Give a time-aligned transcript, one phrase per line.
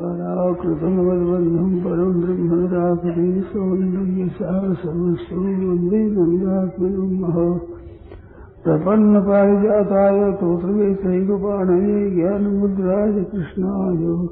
[0.00, 7.58] पराकृतमवद्बन्धम् परम् ब्रह्मणरापदे सौन्दर्यसारसर्वस्वो वंदे नन्दात्मनः
[8.64, 14.28] प्रपन्नपारिजाताय तोत्रवेत्रैकपाणये ज्ञानमुद्राय कृष्णाय।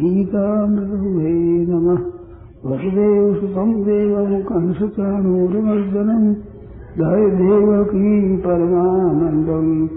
[0.00, 2.02] गीतामृतभुवे नमः।
[2.70, 6.34] वसुदेवसुतम् देवम् कंसचाणूरमर्दनम्
[6.98, 9.88] दयदेवकी परमानन्दम्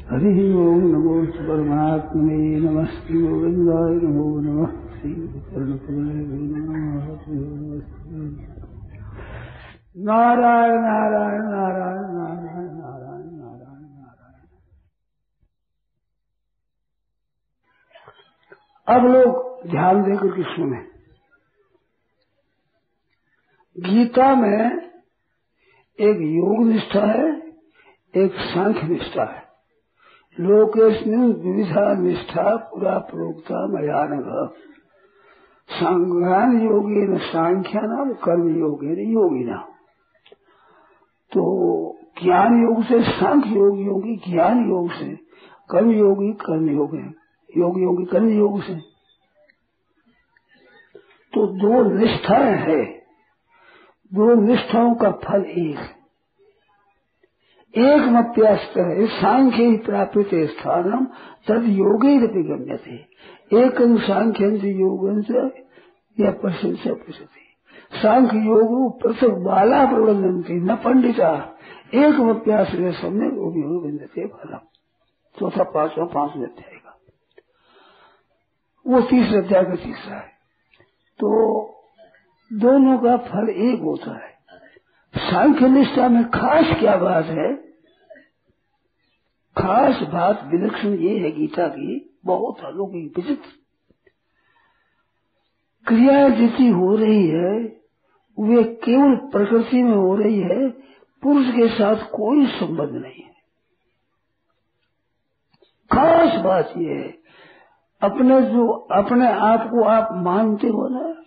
[0.10, 4.72] हरिः ओम् नमो परमात्मने नमस्ते गोविन्दाय नमो नमः।
[9.98, 14.48] नारायण नारायण नारायण नारायण नारायण नारायण नारायण।
[18.88, 20.78] अब लोग ध्यान देकर के सुने।
[23.78, 24.92] गीता में
[26.00, 27.38] एक योग निष्ठा है,
[28.16, 29.44] एक सांख्य निष्ठा है।
[30.40, 34.50] लोकेस्मिन विविधा निष्ठा पूरा प्रोक्ता मयानग
[35.68, 39.73] संज्ञान योगी न सांख्या नाम कर्म योगी न योगी नाम
[41.34, 45.16] तो ज्ञान योग से सांख्य योग, योगी ज्ञान योग से,
[45.70, 47.08] कर्म योगी कर्म योग है।
[47.58, 48.76] योग, योगी कर्म योग से।
[51.34, 52.86] तो दो निष्ठाएँ है।
[54.14, 55.80] दो निष्ठाओं का फल एक।
[57.78, 61.06] एक मप्यास्त है, सांख्य प्राप्त स्थानम,
[61.48, 62.96] तद योगी गम्य थे
[63.66, 65.52] एक सांख्यन से योगन
[66.20, 67.43] या प्रशंसा प्रसिद्धि
[67.96, 71.58] सांख्य योग पृथक बाला प्रबंधन थी न पंडिता
[71.94, 74.60] एक मप्यास सम्य योग थे फलम
[75.40, 77.00] चौथा पांचवा पाँच में अध्याय का।
[78.88, 80.28] वो तीसरे अध्याय का तीसरा है।
[81.20, 81.60] तो
[82.54, 84.34] दोनों का फल एक होता है।
[85.18, 87.56] सांख्य निष्ठा में खास क्या बात है?
[89.58, 93.50] खास बात विलक्षण ये है गीता की, बहुत अलौकिक विचित्र।
[95.88, 97.83] क्रिया जितनी हो रही है
[98.38, 100.70] वे केवल प्रकृति में हो रही है,
[101.24, 103.34] पुरुष के साथ कोई संबंध नहीं है।
[105.92, 107.18] खास बात यह है,
[108.02, 111.24] अपने जो, अपने आप को आप मानते हो ना,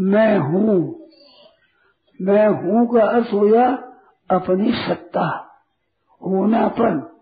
[0.00, 1.06] मैं हूँ,
[2.20, 3.68] मैं हूँ का अर्थ हो या
[4.30, 5.26] अपनी सत्ता,
[6.22, 7.14] होनापन।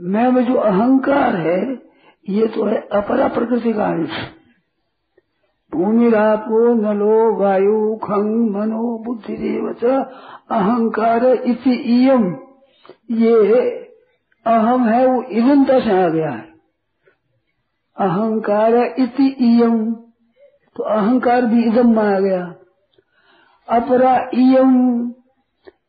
[0.00, 1.60] मैं में जो अहंकार है,
[2.28, 4.41] ये तो है अपरा प्रकृति का अंश।
[5.74, 9.84] भूमिरापो नलो वायु खंग मनो बुद्धि देवच
[10.50, 12.36] अहंकार इति इयम
[13.10, 13.60] ये
[14.46, 16.52] अहम है, वो इदंता से आ गया है।
[17.98, 19.94] अहंकार इति इयम
[20.76, 22.54] तो अहंकार भी इदम में आ गया।
[23.68, 25.10] अपरा इयम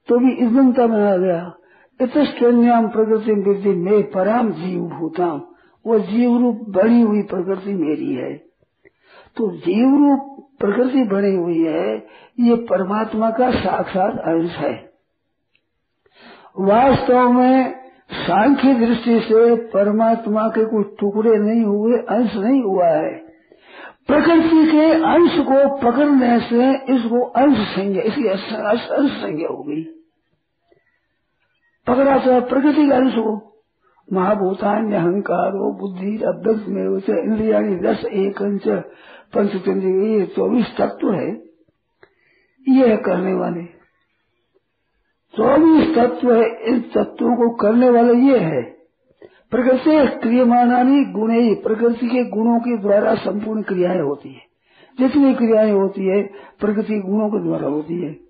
[0.08, 1.54] तो भी इदंता में आ गया।
[2.02, 5.42] इतस्टन्याम प्रकृति वृद्धि में पराम जीव भूताम।
[5.88, 8.43] वो जीव रूप बड़ी हुई प्रकृति मेरी है।
[9.38, 11.96] तो जीव रूप प्रकृति बनी हुई है,
[12.40, 14.74] ये परमात्मा का साक्षात अंश है।
[16.60, 23.14] वास्तव में सांख्य दृष्टि से परमात्मा के कुछ टुकड़े नहीं हुए, अंश नहीं हुआ है।
[24.08, 29.84] प्रकृति के अंश को पकड़ने से इसको अंश संज्ञा, इसकी अंश संज्ञा हो गई।
[31.88, 33.53] पकड़ा तो प्रकृति का अंश हो
[34.14, 36.16] महाभूतान्य अहंकारो बुद्धि
[37.20, 38.64] इंद्रिया दस एक अंश
[39.34, 41.44] पंचचंद्र ये चौबीस तत्व है
[42.70, 43.64] ये है करने वाले।
[45.38, 48.62] चौबीस तत्व है इन तत्वों को करने वाले ये है।
[49.52, 54.42] प्रकृति क्रियमानानी गुणे प्रकृति के गुणों के द्वारा संपूर्ण क्रियाएँ होती है।
[55.00, 56.24] जितनी क्रियाएँ होती है,
[56.60, 58.23] प्रकृति गुणों के द्वारा होती है।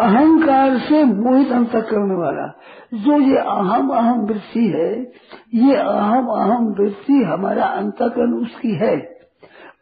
[0.00, 2.58] अहंकार से मोहित अंत करने वाला।
[2.94, 5.12] जो ये अहम अहम वृत्ति है,
[5.54, 8.96] ये अहम अहम वृत्ति हमारा अंतकरण उसकी है।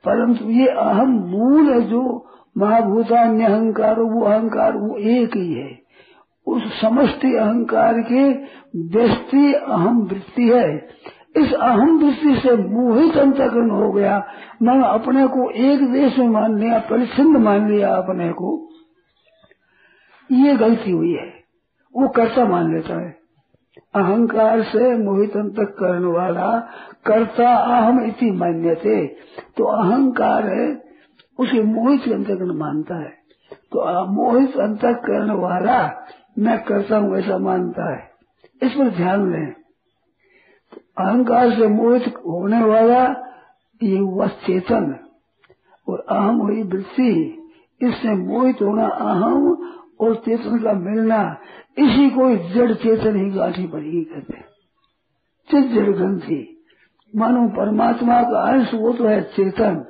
[0.04, 2.26] परंतु ये अहम मूल है जो
[2.58, 5.78] महाभूतान्य अहंकार वो अहंकार वो एक ही है।
[6.46, 8.32] उस समष्टि अहंकार के
[8.76, 10.88] व्यस्ति अहम वृत्ति है।
[11.37, 14.25] इस अहम वृत्ति से मोहित अंतकरण हो गया।
[14.62, 18.71] मैं अपने को एक देश में मान लिया परिचिन्न मान लिया अपने को।
[20.30, 21.28] ये गलती हुई है।
[21.94, 23.10] वो कर्ता मान लेता है।
[23.94, 26.58] अहंकार से मोहित अंत करने वाला
[27.06, 29.06] कर्ता अहम इति मान्य थे
[29.56, 30.82] तो अहंकार है,
[31.38, 33.10] उसे मोहित अंतकरण मानता है।
[33.72, 36.06] तो मोहित अंत करने वाला
[36.38, 38.10] मैं करता हूँ ऐसा मानता है।
[38.62, 39.46] इस पर ध्यान दें।
[40.98, 43.04] अहंकार से मोहित होने वाला
[43.82, 44.94] ये हुआ चेतन।
[45.88, 47.38] और अहम हुई वृत्ति।
[47.82, 49.56] इससे मोहित होना अहम
[50.00, 51.36] और चेतन का मिलना,
[51.78, 53.66] इसी को जड़ चेतन ही गाठी
[54.04, 54.48] कहते हैं।
[55.50, 56.64] चित जड़ ग्रंथि,
[57.16, 59.84] मानो परमात्मा का अंश वो तो है चेतन,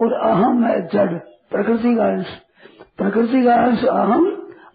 [0.00, 1.18] और अहम है जड़,
[1.50, 2.26] प्रकृति का अंश।
[2.96, 4.26] प्रकृति का अंश अहम,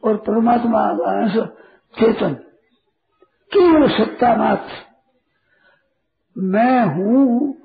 [0.04, 1.38] और परमात्मा का अंश
[2.00, 2.34] चेतन।
[3.52, 4.92] केवल सत्ता मात्र।
[6.38, 7.56] मैं हूँ,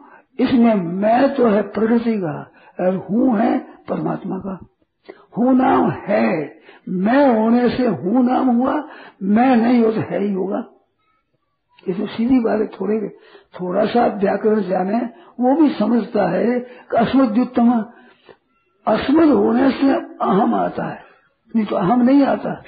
[0.41, 4.59] इसमें मैं तो है प्रकृति का, और हूँ है परमात्मा का।
[5.39, 6.57] हूँ नाम है।
[6.89, 8.85] मैं होने से हूँ नाम हुआ,
[9.23, 10.65] मैं नहीं हो तो है ही होगा।
[11.89, 13.09] ये तो सीधी बात है, थोड़े
[13.61, 14.99] थोड़ा सा व्याकरण जाने,
[15.41, 17.85] वो भी समझता है कि अस्मद्युत्तम,
[18.87, 19.93] अस्मद होने से
[20.23, 21.05] अहम आता है।
[21.57, 22.63] नहीं तो अहम नहीं आता।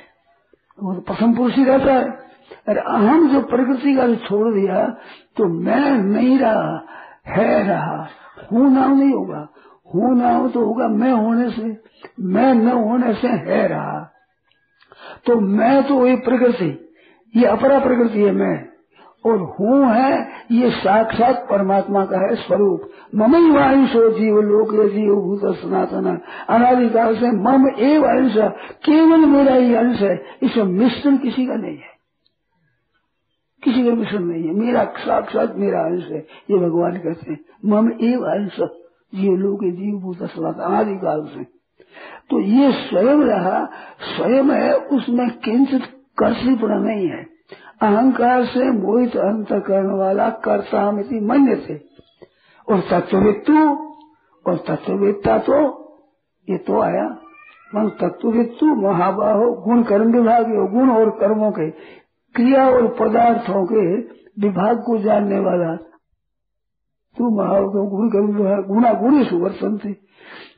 [0.79, 2.05] वो तो प्रथम पुरुष ही रहता है।
[2.69, 4.85] अरे अहम जो प्रकृति का छोड़ दिया
[5.37, 6.87] तो मैं नहीं रहा,
[7.27, 8.09] है रहा,
[8.53, 9.49] हूँ नाम नहीं होगा।
[9.95, 11.63] हूँ हो तो होगा मैं होने से,
[12.21, 14.13] मैं न होने से है रहा।
[15.27, 16.95] तो मैं तो वही प्रकृति,
[17.37, 18.69] ये अपरा प्रकृति है मैं।
[19.27, 25.57] और हूँ है, ये साक्षात परमात्मा का है स्वरूप। मम वायुषो जीव, लोक जीव, भूत,
[25.57, 28.35] सनातन। अनादिकाल से मम एव अंश,
[28.85, 31.99] केवल मेरा ही अंश है। इसमें मिश्रण किसी का नहीं है।
[33.63, 36.19] किसी का मिश्रण नहीं है। मेरा साक्षात मेरा अंश है,
[36.51, 38.61] ये भगवान कहते हैं। मम एव अंश।
[39.15, 41.45] जीव लोग जीव भूत सनातन अनादिकाल से।
[42.31, 43.65] तो ये स्वयं रहा,
[44.17, 45.83] स्वयं है, उसमें किंचित
[46.19, 47.27] कर्षिपना नहीं है।
[47.83, 51.75] अहंकार से मोहित अंत करने वाला कर्ता मिति मन्य थे।
[52.73, 53.59] और तत्ववित्तु,
[54.47, 55.89] और तत्ववेत्ता तो
[56.51, 57.19] ये तो आया।
[57.75, 61.71] मन तत्ववित्तु महाबाहो, गुण कर्म विभाग गुण और कर्मों के,
[62.35, 63.97] क्रिया और पदार्थों के
[64.43, 65.88] विभाग को जानने वाला
[67.19, 69.95] तू महाव गुण विभाग गुणा गुण सुवर्तन थे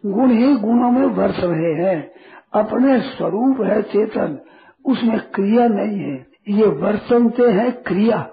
[0.06, 2.10] गुण ही गुणों में वर्ष रहे हैं।
[2.54, 4.38] अपने स्वरूप है चेतन,
[4.84, 8.30] उसमें क्रिया नहीं है। ये वर्तनते हैं क्रिया।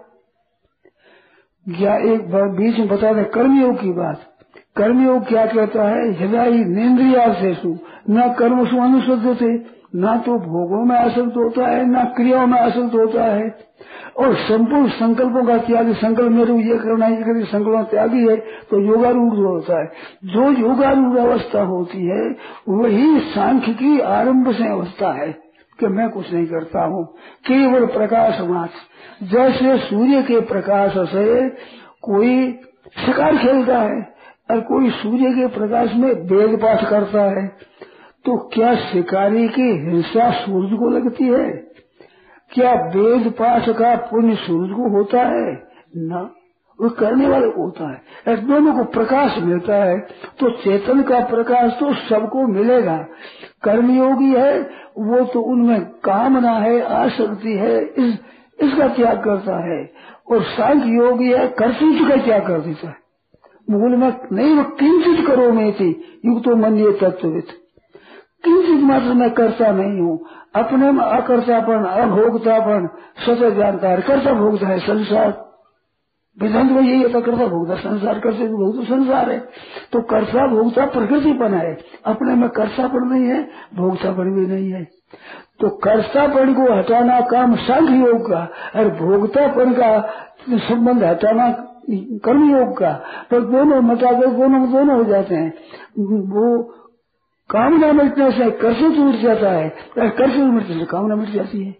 [1.79, 2.21] या एक
[2.57, 4.21] बीच में बता दें कर्मयोग की बात।
[4.77, 6.13] कर्मयोग क्या कहता है?
[6.13, 7.53] हृदय नेन्द्रिया से
[8.09, 12.95] न कर्म सु थे न तो भोगों में आसक्त होता है, न क्रियाओं में आसक्त
[12.95, 13.47] होता है।
[14.17, 18.35] और संपूर्ण संकल्पों का त्याग, संकल्प मेरे ये करना ये करना संकल्प त्यागी है
[18.71, 19.87] तो योगारूढ़ होता है,
[20.25, 22.23] जो योगारूढ़ अवस्था होती है,
[22.69, 25.31] वही सांख्य की आरंभ से अवस्था है
[25.79, 27.03] कि मैं कुछ नहीं करता हूँ।
[27.45, 31.49] केवल प्रकाश मात्र। जैसे सूर्य के प्रकाश से
[32.03, 32.51] कोई
[32.97, 34.01] शिकार खेलता है,
[34.51, 37.47] और कोई सूर्य के प्रकाश में वेद पाठ करता है
[38.27, 41.49] तो क्या शिकारी की हिंसा सूर्य को लगती है?
[42.51, 45.51] क्या वेद पाठ का पुण्य सूर्य को होता है?
[45.97, 46.29] न,
[46.79, 49.99] वो करने वाले को होता है। दोनों को प्रकाश मिलता है
[50.39, 52.97] तो चेतन का प्रकाश तो सबको मिलेगा।
[53.63, 54.59] कर्मयोगी है,
[54.97, 58.13] वो तो उनमें कामना है, आसक्ति है, इस,
[58.59, 59.79] इसका त्याग करता है?
[60.31, 62.95] और सांख्य योगी है कर्तृत्व का त्याग कर देता है?
[63.69, 65.89] मूल में नहीं, वो किंचित करो में थी
[66.25, 67.47] युग तो मन ये तत्वित
[68.43, 70.17] किंचित मात्र मैं करता नहीं हूँ
[70.55, 72.87] अपने में अकर्तापन अभोगतापन
[73.25, 75.35] स्वतः जानता है कर्ता भोगता है संसार
[76.37, 79.39] वेदांत में यही होता कर्ता भोगता संसार कर्ता भोगता संसार है
[79.91, 81.73] तो कर्ता भोगता प्रकृतिपन है
[82.05, 83.41] अपने में कर्तापन नहीं है
[83.75, 84.83] भोगतापन भी नहीं है
[85.59, 88.43] तो कर्तापन को हटाना काम संघ योग का
[88.75, 89.91] और भोगतापन का
[90.61, 91.49] संबंध हटाना
[92.23, 92.91] कर्म योग का
[93.29, 95.53] तो दोनों मता दोनों दोनों हो जाते हैं
[96.31, 96.49] वो
[97.49, 101.75] कामना मिटने से कर्षित मिट जाता है कर्षित मिटने से कामना मिट जाती है।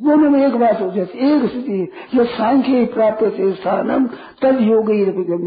[0.00, 4.06] दोनों में एक बात हो जाती, एक स्थिति, जो सांख्य प्राप्त थे स्थानम
[4.42, 4.90] तब योग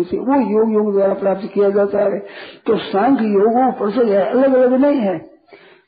[0.03, 2.19] से वो योग योग द्वारा प्राप्त किया जाता है।
[2.65, 5.17] तो सांख्य योगों पर है अलग अलग नहीं है।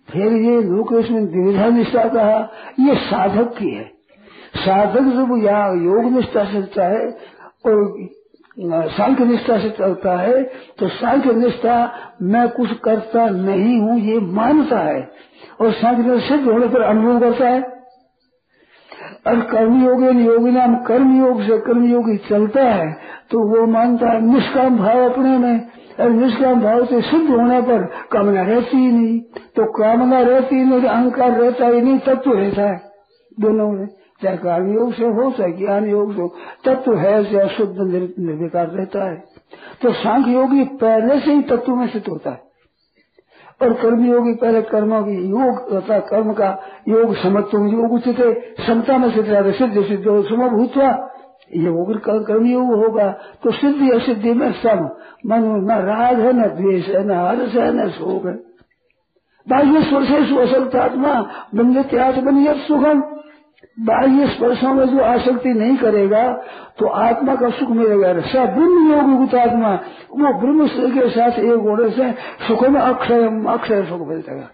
[0.09, 2.37] फिर ये लोकेश में द्विविधा निष्ठा कहा,
[2.79, 3.83] ये साधक की है।
[4.55, 7.07] साधक जब यहाँ योग निष्ठा सकता है,
[7.65, 8.07] और
[8.57, 10.41] सांख्य निष्ठा से चलता है
[10.79, 11.75] तो सांख्य निष्ठा
[12.23, 15.01] मैं कुछ करता नहीं हूँ, ये मानता है।
[15.61, 17.61] और सांख्य निष्ठा सिद्ध होने पर अनुभव करता है।
[19.27, 22.91] और कर्मयोगी योगी नाम कर्म योग से कर्म योगी चलता है
[23.31, 25.59] तो वो मानता है निष्काम भाव अपने में।
[25.99, 29.19] और निष्काम भाव से सिद्ध होने पर कामना रहती ही नहीं।
[29.55, 32.77] तो कामना रहती ही नहीं अहंकार रहता ही नहीं तब तो रहता है,
[33.37, 33.87] दोनों में।
[34.21, 37.77] चाहे कर्म योग से हो चाहे ज्ञान योग से हो। तब तो है से अशुद्ध
[38.19, 39.23] निर्विकार रहता है।
[39.81, 42.53] तो सांख्य योगी पहले से ही तत्व में सिद्ध होता है।
[43.61, 48.33] और कर्मयोगी पहले कर्मों की योग तथा कर्म का योग समत्व योग उचित है,
[48.67, 50.77] समता में सिद्ध रहते सिद्ध सिद्ध हो समभूत
[51.55, 53.11] ये होकर कर्मयोग होगा।
[53.43, 54.89] तो सिद्धि असिद्धि में सम।
[55.27, 58.33] मन न राग है, न द्वेष है, न हर्ष है, न शोक है।
[59.49, 61.21] बाह्य स्पर्शेश असल आत्मा
[61.55, 63.12] बंदे त्याग बनिए सुखम
[63.79, 66.33] बाह्य स्पर्शों में जो आसक्ति नहीं करेगा
[66.79, 69.75] तो आत्मा का सुख मिलेगा। स ब्रह्म योग आत्मा,
[70.11, 72.11] वो ब्रह्म के साथ एक होने से
[72.47, 74.49] सुख में अक्षय अक्षय सुख मिलता है।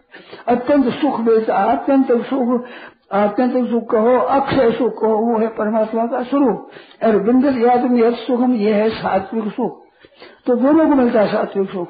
[0.48, 2.66] अत्यंत सुख मिलता अत्यंत सुख
[3.12, 6.70] अत्यंत सुख कहो, अक्षय सुख कहो, वो है परमात्मा का स्वरूप।
[7.06, 9.84] और बिंदल याद में सुखम ये है सात्विक सुख।
[10.46, 11.88] तो दोनों को मिलता है सात्विक सुख।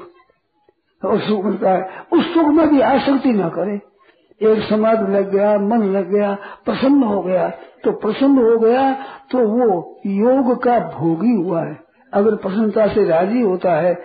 [1.05, 3.88] और सुख मिलता है। उस सुख में भी आसक्ति न करे।
[4.43, 7.49] एक समाधि लग गया, मन लग गया, प्रसन्न हो गया।
[7.83, 8.93] तो प्रसन्न हो गया
[9.31, 11.79] तो वो योग का भोगी हुआ है।
[12.13, 13.95] अगर प्रसन्नता से राज़ी होता है,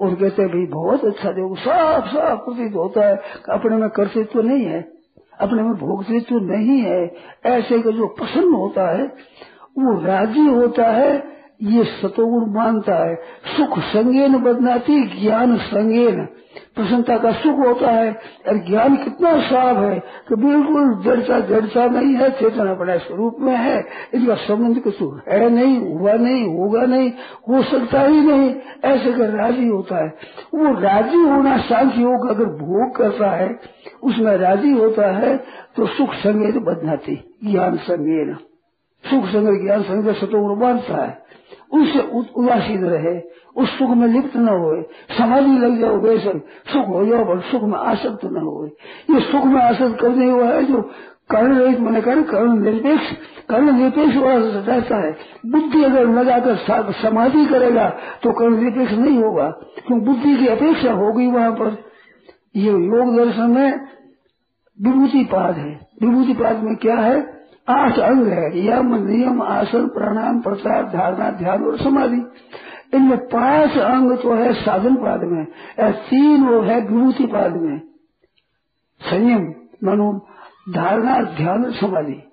[0.00, 3.16] और कहते हैं, भाई, बहुत अच्छा योग, साफ़ साफ़ प्रतीत होता है।
[3.50, 4.88] अपने में कर्तृत्व नहीं है,
[5.40, 7.14] अपने में भोगतृत्व नहीं है।
[7.46, 9.04] ऐसे का जो प्रसन्न होता है,
[9.78, 13.14] वो राज़ी होता है ये सतोगुण मानता है।
[13.56, 16.28] सुख संगेन बदनाती, ज्ञान संगेन।
[16.76, 18.12] प्रसन्नता का सुख होता है,
[18.48, 23.56] और ज्ञान कितना साफ़ है कि बिल्कुल जड़ता जड़ता नहीं है, चेतना अपने स्वरूप में
[23.56, 23.84] है।
[24.14, 27.12] इसका संबंध कुछ है नहीं, हुआ नहीं, होगा नहीं,
[27.50, 30.08] हो सकता ही नहीं, ऐसे कर राज़ी होता है।
[30.54, 33.60] वो राज़ी होना सांख्य योग अगर भोग करता है,
[34.02, 35.36] उसमें राज़ी होता है
[35.76, 38.36] तो सुख संगेन बदनाती, ज्ञान संगेन।
[39.04, 41.27] सुख संग ज्ञान संग सतोगुण बांधता है।
[41.70, 42.00] उससे
[42.34, 43.18] उदासीन रहे,
[43.56, 44.70] उस सुख में लिप्त न हो
[45.18, 48.64] समाधि लग जाओ बेसर सुख हो जाओ, पर सुख में आसक्त न हो
[49.10, 50.82] ये सुख में आसक्त करने हुआ है जो
[51.30, 53.12] कर्ण रहित, मन कर कर्ण निरपेक्ष
[53.48, 55.10] कर्ण निरपेक्ष वाला रहता है,
[55.46, 57.88] बुद्धि अगर लगाकर समाधि करेगा
[58.22, 59.48] तो कर्ण निरपेक्ष नहीं होगा,
[59.78, 61.76] क्योंकि बुद्धि की अपेक्षा होगी वहाँ पर।
[62.56, 63.72] ये योग दर्शन में
[64.78, 65.72] विभूति पाद है।
[66.02, 67.20] विभूति पाद में क्या है?
[67.68, 72.22] आठ अंग है। यम, नियम, आसन, प्राणायाम, प्रसाद, धारणा, ध्यान और समाधि।
[72.94, 75.44] इनमें पाँच अंग तो है साधन पाद में
[75.80, 77.80] तीन वो है विभूति पाद में।
[79.00, 79.42] संयम,
[79.84, 80.26] मनो,
[80.72, 82.24] धारणा, ध्यान समाधि।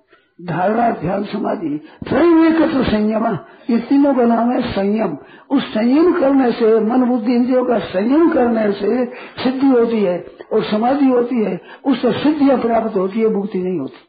[0.42, 3.26] धारणा, ध्यान, समाधि। त्रय एकत्र संयम
[3.70, 5.16] ये तीनों का नाम है संयम।
[5.50, 9.04] उस संयम करने से, मन, बुद्धि, इंद्रियों का संयम करने से
[9.44, 14.05] सिद्धि होती है और समाधि होती है। उससे सिद्धियाँ प्राप्त होती है मुक्ति नहीं होती।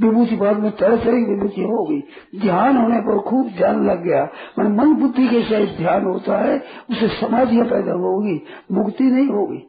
[0.00, 2.02] विभूति बाद में तरह तरह विभूति होगी
[2.40, 4.24] ध्यान होने पर खूब ध्यान लग गया।
[4.58, 6.56] मन मन बुद्धि के साथ ध्यान होता है
[6.90, 8.40] उसे समाधियाँ पैदा होगी,
[8.72, 9.66] मुक्ति नहीं होगी।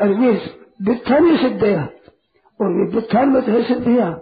[0.00, 0.30] और वे
[0.82, 2.04] वित्थान सिद्ध है।
[2.60, 3.40] और वे वित्थान में
[3.94, 4.12] है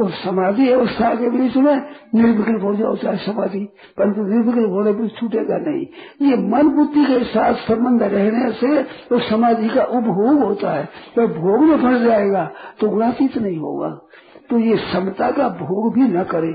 [0.00, 1.76] और समाधि अवस्था के बीच में
[2.14, 3.58] निर्विकल्प हो जाओ चाहे समाधि,
[3.98, 5.86] परंतु निर्विकल्प होने पर छूटेगा नहीं।
[6.30, 10.84] ये मन बुद्धि के साथ संबंध रहने से तो समाधि का उपभोग होता है।
[11.16, 13.90] तो भोग में फंस जाएगा तो गुणातीत नहीं होगा।
[14.50, 16.52] तो ये समता का भोग भी न करे।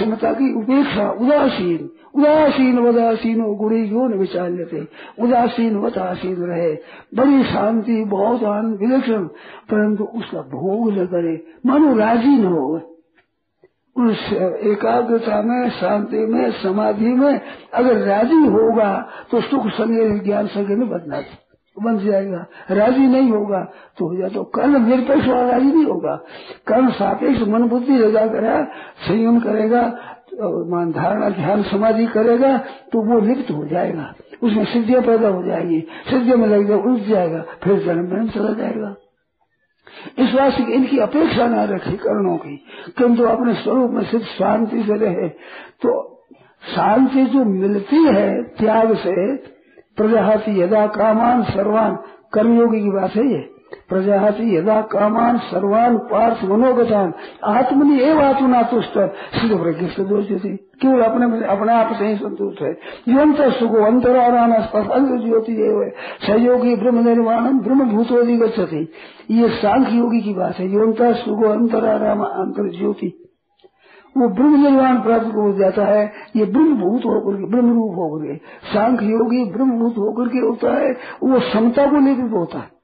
[0.00, 4.80] समता की उपेक्षा उदासीन उदासीन वदासीन गुड़ी न विचार लेते
[5.20, 6.72] उदासीन वदासीन रहे।
[7.14, 9.24] बड़ी शांति बहुत आनंद विलक्षण,
[9.70, 11.34] परंतु उसका भोग न करे,
[11.66, 12.80] मानो राज़ी न हो।
[13.96, 14.32] उस
[14.66, 17.40] एकाग्रता में, शांति में, समाधि में
[17.74, 18.92] अगर राज़ी होगा
[19.30, 21.20] तो सुख संगे ज्ञान संगे में बदना
[21.76, 23.60] बन जाएगा। राज़ी नहीं होगा
[23.98, 26.14] तो हो जाए तो कर्म निरपेक्ष वाला राज़ी नहीं होगा।
[26.66, 28.64] कर्म सापेक्ष मन बुद्धि लगा कर
[29.06, 29.82] संयम करेगा
[30.68, 32.56] मान धारणा ध्यान समाधि करेगा
[32.92, 34.12] तो वो लिप्त हो जाएगा।
[34.42, 38.52] उसमें सिद्धियाँ पैदा हो जाएगी। सिद्धियों में लग जाए उठ जाएगा, फिर जन्म जन्म चला
[38.52, 38.94] जाएगा।
[40.18, 42.56] इस वास्ते इनकी अपेक्षा न रखी कर्णों की।
[42.98, 45.28] किंतु अपने स्वरूप में सिर्फ़ शांति से रहे
[45.82, 45.92] तो
[46.64, 49.14] शांति जो मिलती है त्याग से
[49.96, 51.98] प्रजाति यदा कामान सर्वान,
[52.32, 53.52] कर्मयोगी की बात है। ये
[53.88, 57.12] प्रजाति यदा कामान सर्वान पार्थ मनोगतान,
[57.44, 58.98] आत्मनि एवं आत्मना तुष्ट।
[59.36, 62.72] सिद्ध प्रज्ञ दोष थी केवल अपने अपने आप से ही संतुष्ट है।
[63.08, 65.56] जीवंत सुखो अंतराराम स्पर्श ज्योति
[66.26, 68.92] सहयोगी, ब्रह्म निर्माण ब्रह्म भूतोदि गति
[69.30, 73.21] ये सांख्य योगी की बात है। जीवंत सुखो अंतराराम अंतर ज्योति।
[74.16, 78.26] वो ब्रह्म निर्वाण प्राप्त हो जाता है। ये ब्रह्म भूत होकर के ब्रह्म रूप होकर
[78.26, 78.36] के,
[78.72, 80.92] सांख्य योगी ब्रह्म भूत होकर के होता है,
[81.22, 82.82] वो समता को लेकर होता है।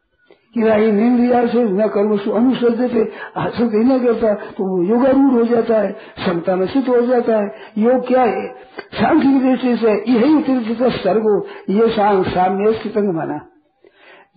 [0.55, 3.01] कि नहीं निंदिया से न कर्म अनुसर थे
[3.41, 5.93] हासिल ही न करता तो वो योगारूढ़ हो जाता है,
[6.27, 8.49] समता में सिद्ध हो जाता है। योग क्या है?
[8.95, 13.39] सांख्य दृष्टि से यही तीर्थ सर्ग, ये सांग साम्य स्थितंग माना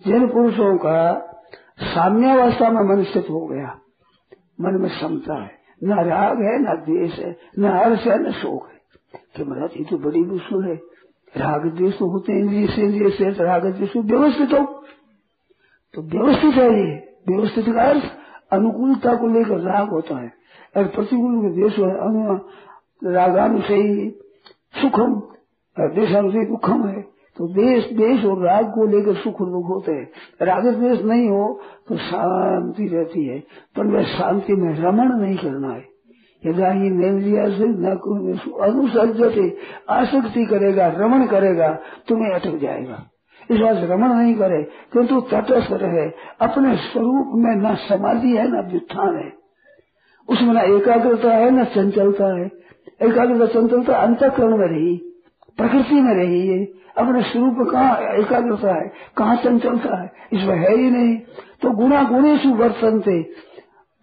[0.06, 1.14] जिन पुरुषों का
[1.80, 3.78] साम्यावस्था में मन स्थित हो गया,
[4.60, 8.68] मन में समता है। न राग है, न द्वेष है, न हर्ष है, न शोक
[8.68, 8.82] है।
[9.36, 10.74] कि महाराज, ये तो बड़ी मुश्किल है।
[11.36, 14.84] राग द्वेष तो होते हैं इंद्रिय से इंद्रिय से राग द्वेष व्यवस्थित हो।
[15.94, 18.02] तो व्यवस्थित है ये। व्यवस्थित का अर्थ,
[18.52, 20.32] अनुकूलता को लेकर राग होता है।
[20.76, 21.76] और प्रतिकूल में देश
[23.04, 24.10] रागानुषयी
[24.76, 25.22] सुखम
[25.80, 30.10] देशानुषयी दुखम है। तो देश देश और राग को लेकर सुख दुख होते हैं।
[30.42, 33.38] राग द्वेष नहीं हो तो शांति रहती है,
[33.76, 35.92] पर वह शांति में रमण नहीं करना है।
[36.46, 37.84] यदा ही नेन्द्रिया से, न
[38.62, 39.56] अनुसर्जते
[39.90, 43.02] आसक्ति करेगा, रमण करेगा, तुम्हें अटक जाएगा।
[43.50, 44.62] इस बात रमण नहीं करे,
[44.92, 46.10] किंतु तटस्थ रहे।
[46.40, 49.32] अपने स्वरूप में न समाधि है, न व्युत्थान है।
[50.28, 52.46] उसमें न एकाग्रता है, न चंचलता है।
[53.02, 55.11] एकाग्रता, चंचलता अंतकरण में रही।
[55.58, 56.64] प्रकृति में रही है।
[56.98, 61.16] अपने स्वरूप कहाँ एकाग्रता है, कहाँ चंचलता है, इसमें है ही नहीं।
[61.62, 63.22] तो गुना गुणेश वर्तन थे।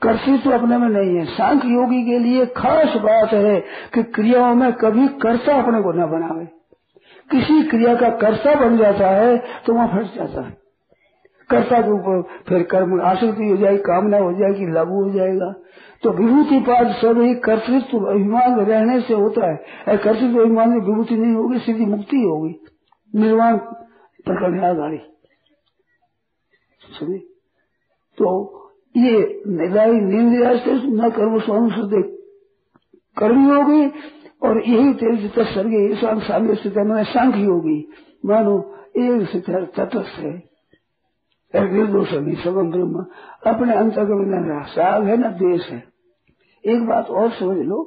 [0.01, 3.59] कर्षित तो अपने में नहीं है। सांख्य योगी के लिए खास बात है
[3.93, 6.45] कि क्रियाओं में कभी कर्ता अपने को न बनावे।
[7.29, 10.57] किसी क्रिया का कर्ता बन जाता है तो वहाँ फंस जाता है।
[11.49, 15.53] कर्ता के ऊपर फिर कर्म आसक्ति हो जाएगी, कामना हो जाएगी लागू हो जाएगा।
[16.03, 21.15] तो विभूति पाद सब ही कर्तृत्व अभिमान रहने से होता है। कर्तृत्व अभिमान में विभूति
[21.15, 22.53] नहीं होगी सीधी मुक्ति होगी।
[23.13, 24.97] निर्वाण प्रकरण आगाड़ी
[26.81, 27.19] सुनिए
[28.17, 28.29] तो
[28.97, 30.33] ये निदाई नींद
[30.95, 32.01] न कर्म स्वामी
[33.17, 33.87] कर्मी होगी
[34.43, 37.79] और यही तेज सर्ग ईशान सामने स्थित मैंने सांख्य होगी।
[38.25, 38.57] मानो
[38.97, 40.49] एक तटस्थ है।
[41.53, 43.05] निर्दोष अभी सगम ब्रह्म।
[43.47, 45.83] अपने अंतर्गम साग है न देश है।
[46.63, 47.83] एक बात और समझ लो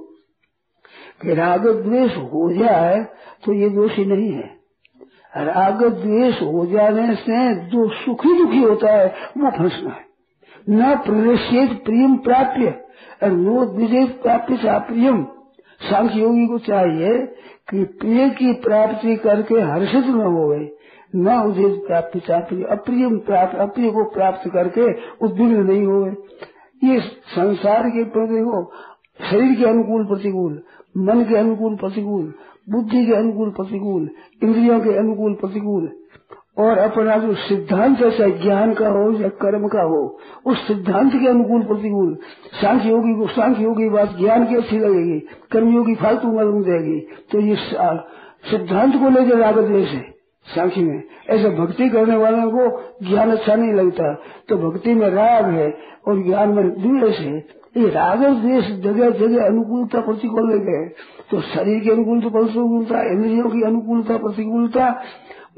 [1.22, 3.02] कि राग द्वेष हो जाए
[3.44, 9.06] तो ये दोषी नहीं है। राग द्वेष हो जाने से जो सुखी दुखी होता है,
[9.38, 10.10] वो फंसना है।
[10.70, 12.74] न प्रवेशित प्रियम प्राप्य,
[13.24, 15.22] नो द्विजेत प्राप्ति से अप्रियम
[15.80, 17.18] सांख्य योगी को चाहिए
[17.70, 20.68] कि प्रिय की प्राप्ति करके हर्षित न हो गए
[21.14, 24.84] न उदित प्राप्ति चाप्रिय अप्रियम प्राप्त, अप्रिय को प्राप्त करके
[25.24, 26.04] उद्विग्न नहीं हो
[26.82, 26.98] ये
[27.30, 28.62] संसार के प्रति हो
[29.20, 30.52] शरीर के अनुकूल प्रतिकूल,
[30.98, 32.32] मन के अनुकूल प्रतिकूल,
[32.70, 34.08] बुद्धि के अनुकूल प्रतिकूल,
[34.42, 35.90] इंद्रियों के अनुकूल प्रतिकूल,
[36.58, 40.00] और अपना जो सिद्धांत है, चाहे ज्ञान का हो, या कर्म का हो,
[40.46, 42.14] उस सिद्धांत के अनुकूल प्रतिकूल,
[42.60, 45.18] सांख्य योगी को, सांख्य योगी बात ज्ञान की अच्छी लगेगी
[45.52, 46.98] कर्मयोगी फालतू मालूम देगी
[47.32, 47.56] तो ये
[48.50, 50.11] सिद्धांत को लेकर लागत द्वेष है।
[50.46, 54.14] सांख्य में, ऐसे भक्ति करने वालों को ज्ञान अच्छा नहीं लगता।
[54.48, 55.74] तो भक्ति में राग है
[56.08, 60.88] और ज्ञान में द्वेष है। ये राग और द्वेष जगह जगह अनुकूलता प्रतिकूल गए।
[61.30, 65.02] तो शरीर की अनुकूलता प्रतिकूलता इंद्रियों की अनुकूलता, प्रतिकूलता,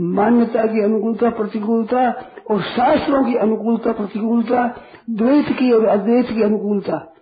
[0.01, 2.11] मान्यता की अनुकूलता, प्रतिकूलता
[2.51, 4.79] और शास्त्रों की अनुकूलता, प्रतिकूलता,
[5.11, 7.15] द्वैत की और अद्वैत की अनुकूलता।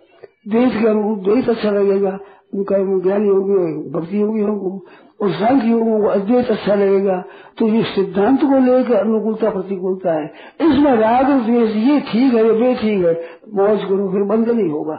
[0.47, 2.19] द्वैत के अनुकूल, द्वैत अच्छा लगेगा।
[2.53, 4.85] उनका ज्ञानी होगी, भक्ति होगी होगी
[5.23, 7.23] और सांख्य योगों को अद्वैत अच्छा लगेगा।
[7.57, 10.25] तो ये सिद्धांत को लेकर अनुकूलता प्रतिकूलता है।
[10.61, 14.95] इसमें राग द्वेष, ये ठीक है, ये ठीक है। मौज करो, फिर बंधन ही होगा।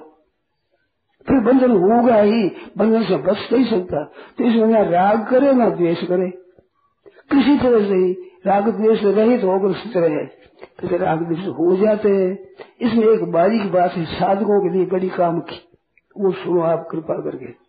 [1.27, 4.05] फिर बंधन होगा ही। बंधन से बच नहीं सकता।
[4.39, 6.31] तो इसमें ना राग करे, ना द्वेष करे।
[7.31, 8.13] किसी तरह से ही
[8.47, 10.27] राग द्वेष रहित होकर स्थित रहे।
[10.89, 12.39] तो राग द्वेष हो जाते हैं।
[12.81, 15.57] इसमें एक बारीक बात है, साधकों के लिए बड़ी काम की।
[16.21, 17.64] वो सुनो आप, कृपा करके।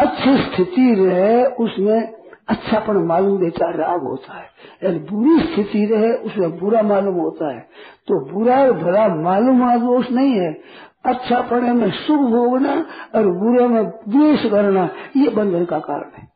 [0.00, 2.12] अच्छी स्थिति रहे, उसमें
[2.48, 4.48] अच्छापन मालूम देता, राग होता है।
[4.84, 7.60] यदि बुरी स्थिति रहे, उसमें बुरा मालूम होता है।
[8.08, 10.52] तो बुरा और भला मालूम दोष नहीं है।
[11.06, 12.74] अच्छा पड़े में सुख भोगना
[13.14, 16.28] और बुरे में द्वेष करना, ये बंधन का कारण है।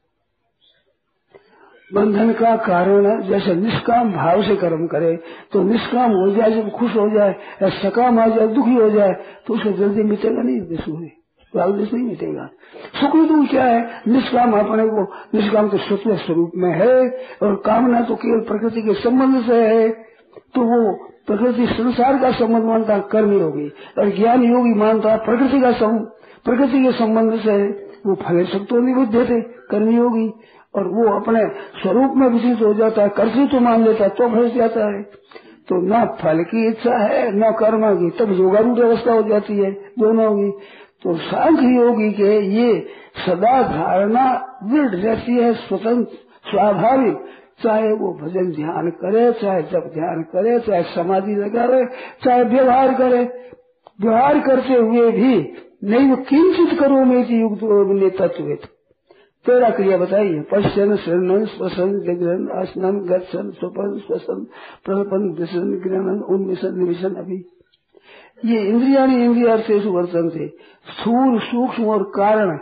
[1.90, 5.16] बंधन का कारण है, जैसे निष्काम भाव से कर्म करे
[5.53, 9.12] तो निष्काम हो जाए, जब खुश हो जाए, या सकाम आ जाए, दुखी हो जाए
[9.46, 10.92] तो उसे जल्दी मिटेगा नहीं विश्व
[11.57, 12.49] में नहीं मिटेगा।
[13.27, 14.03] दुख क्या है?
[14.09, 15.03] निष्काम अपने को,
[15.35, 17.09] निष्काम तो स्वतः स्वरूप में है
[17.43, 19.88] और कामना तो केवल प्रकृति के संबंध से है।
[20.55, 25.73] तो वो प्रकृति संसार का संबंध मानता कर्म योगी और ज्ञान योगी मानता प्रकृति का
[26.45, 27.69] प्रकृति के संबंध से है।
[28.07, 30.33] वो फल शक्तो निबुद्ध थे, कर्म योगी।
[30.75, 31.40] और वो अपने
[31.83, 35.03] स्वरूप में विशिष्ट हो जाता है कर्षित तो मान लेता तो फंस जाता है।
[35.69, 39.71] तो न फल की इच्छा है, न कर्म की, तब योगारूढ़ अवस्था हो जाती है,
[39.73, 40.59] दोनों की।
[41.05, 42.87] तो सांख्य योगी के ये
[43.27, 44.25] सदा धारणा
[44.64, 46.17] दृढ़ रहती है स्वतंत्र
[46.51, 47.17] स्वाभाविक।
[47.62, 51.85] चाहे वो भजन ध्यान करे, चाहे जब ध्यान करे, चाहे समाधि लगावे,
[52.25, 53.25] चाहे व्यवहार करे।
[54.01, 55.53] व्यवहार करते हुए भी
[55.85, 57.62] नहीं वो किंचित करो में युक्त
[58.19, 58.55] तत्व
[59.47, 64.47] तेरा क्रिया बताइए। पश्चन शरण स्वसन जगन आसनन गसन स्वपन, स्वसन
[64.85, 65.29] प्रपन
[65.83, 67.45] ग्रहण उन्मिशन निमिशन अभी।
[68.44, 72.59] ये इंद्रिया इंद्रिया से वर्तन थे स्थूल सूक्ष्म और कारण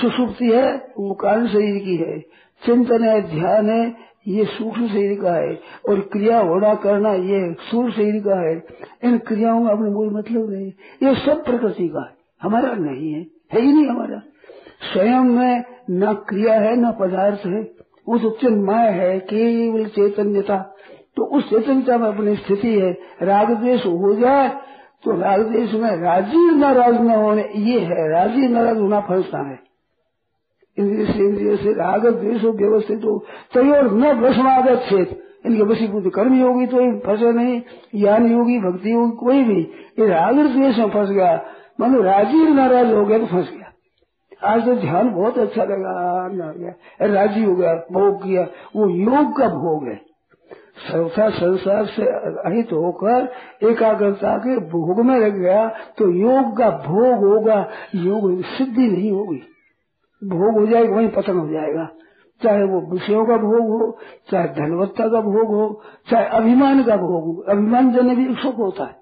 [0.00, 2.20] सुसुप्ति है, वो कारण शरीर की है।
[2.66, 7.92] चिंतन है ध्यान है ये सूक्ष्म शरीर का है। और क्रिया होना, करना, ये सूर्य
[7.92, 8.62] शरीर का है।
[9.04, 13.26] इन क्रियाओं में अपने कोई मतलब नहीं। ये सब प्रकृति का है। हमारा नहीं है।
[13.52, 14.22] है ही नहीं हमारा।
[14.92, 17.70] स्वयं में न क्रिया है, न पदार्थ है।
[18.08, 20.76] उस उपचन माया है, केवल चैतन्यता।
[21.16, 24.56] तो उस चैतन्यता में अपनी स्थिति है। राग द्वेष हो जाए
[25.04, 29.58] तो द्वेष में राज़ी नाराज़ न होने, ये है, राज़ी नाराज़ होना फंसता है।
[30.76, 33.18] इंद्रिय से इंद्रिय से राग, द्वेष व्यवस्थित हो
[33.54, 37.60] तयोर न भस्मागत छेद इनके वशीभूत कर्म होगी तो फंसे नहीं,
[37.94, 39.60] ज्ञान योगी, भक्ति योगी कोई भी।
[39.98, 41.32] ये राग द्वेष में फंस गया,
[41.80, 43.72] मानो राज़ी नाराज़ हो गया तो फंस गया।
[44.44, 45.94] आज तो ध्यान बहुत अच्छा लगा
[47.04, 48.42] राज़ी हो गया, भोग किया,
[48.76, 50.00] वो योग का भोग है।
[50.88, 52.02] सर्वथा संसार से
[52.50, 53.28] अहित होकर
[53.68, 57.60] एकाग्रता के भोग में लग गया तो योग का भोग होगा,
[57.94, 59.42] योग सिद्धि नहीं होगी।
[60.22, 61.88] भोग हो जाएगा, वही पतन हो जाएगा।
[62.42, 63.98] चाहे वो विषयों का भोग हो,
[64.30, 68.84] चाहे धनवत्ता का भोग हो, चाहे अभिमान का भोग हो, अभिमान जन भी सुख होता
[68.84, 68.96] है।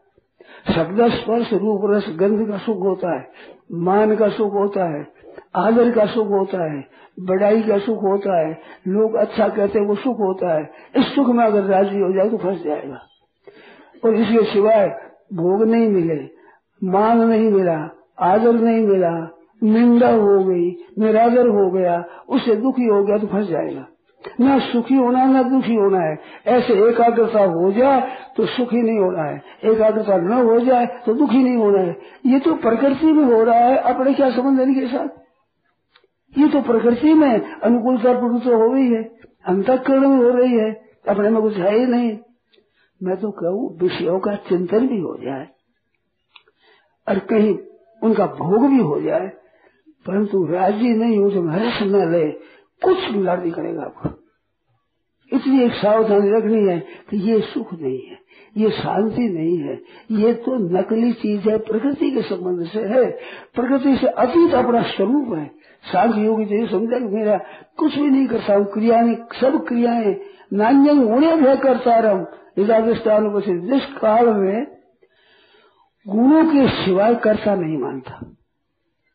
[0.75, 3.29] शब्द स्पर्श, रूप रस, गंध का सुख होता है,
[3.73, 5.16] मान का सुख होता है
[5.57, 6.85] आदर का सुख होता है,
[7.21, 11.29] बड़ाई का सुख होता है, लोग अच्छा कहते हैं, वो सुख होता है। इस सुख
[11.29, 13.01] में अगर राज़ी हो जाए तो फंस जाएगा।
[14.05, 14.89] और इसके सिवाय
[15.35, 16.19] भोग नहीं मिले,
[16.85, 17.79] मान नहीं मिला,
[18.21, 19.11] आदर नहीं मिला,
[19.63, 23.87] निंदा हो गई, निरादर हो गया, उससे दुखी हो गया तो फंस जाएगा।
[24.41, 28.01] न सुखी होना, न दुखी होना है। ऐसे एकाग्रता हो जाए
[28.37, 32.39] तो सुखी नहीं होना है। एकाग्रता न हो जाए तो दुखी नहीं होना है। ये
[32.39, 35.09] तो प्रकृति में हो रहा है, अपने क्या संबंध इनके साथ?
[36.37, 39.03] ये तो प्रकृति में अनुकूलता प्रकृति हो रही है।
[39.47, 40.71] अंतकरण में हो रही है।
[41.09, 42.17] अपने में कुछ है ही नहीं।
[43.01, 45.47] मैं तो कहूँ, विषयों का चिंतन भी हो जाए
[47.07, 47.57] और कहीं
[48.03, 49.29] उनका भोग भी हो जाए,
[50.07, 52.31] परंतु राज़ी नहीं हो जो हर्ष न ले,
[52.83, 54.09] कुछ बिगाड़ नहीं करेगा आपको।
[55.33, 56.79] इतनी एक सावधानी रखनी है
[57.11, 58.19] कि ये सुख नहीं है,
[58.57, 59.75] ये शांति नहीं है।
[60.21, 63.05] ये तो नकली चीज़ है, प्रकृति के संबंध से है।
[63.55, 65.51] प्रकृति से अतीत अपना स्वरूप है।
[65.93, 67.41] शांति योगी ये समझा कि मेरा
[67.77, 70.21] कुछ भी नहीं करता हूँ क्रियाएँ, सब क्रियाएँ,
[70.53, 72.27] नान्य उड़े भय करता रहूँ
[72.59, 74.77] इजादिष्टान जिस काल में
[76.09, 78.33] गुरु के सिवाय करता नहीं मानता।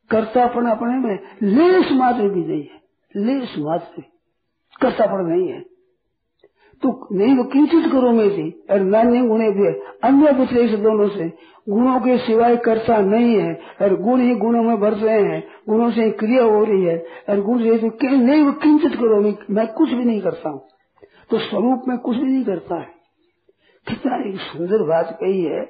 [0.09, 2.81] कर्तापन अपने में, लेस मात्र भी नहीं है।
[3.15, 4.01] लेस मात्र
[4.81, 5.70] कर्तापन नहीं है।
[6.81, 9.67] तो नहीं तो किंचित करो में थी और नान्य गुणे भी
[10.03, 11.29] अन्य विशेष दोनों से,
[11.69, 15.91] गुणों के सिवाय करता नहीं है, और गुण ही गुणों में भर रहे हैं, गुणों
[15.91, 19.67] से क्रिया हो रही है, और गुण से तो नहीं, वो किंचित करो में, मैं
[19.67, 20.67] कुछ भी नहीं करता हूँ।
[21.29, 22.87] तो स्वरूप में कुछ भी नहीं करता है।
[23.87, 25.69] कितना एक सुंदर बात कही है।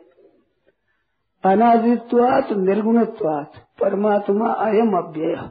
[1.43, 5.50] अनादित्वात, निर्गुणत्वात, परमात्मा अयम अव्यय।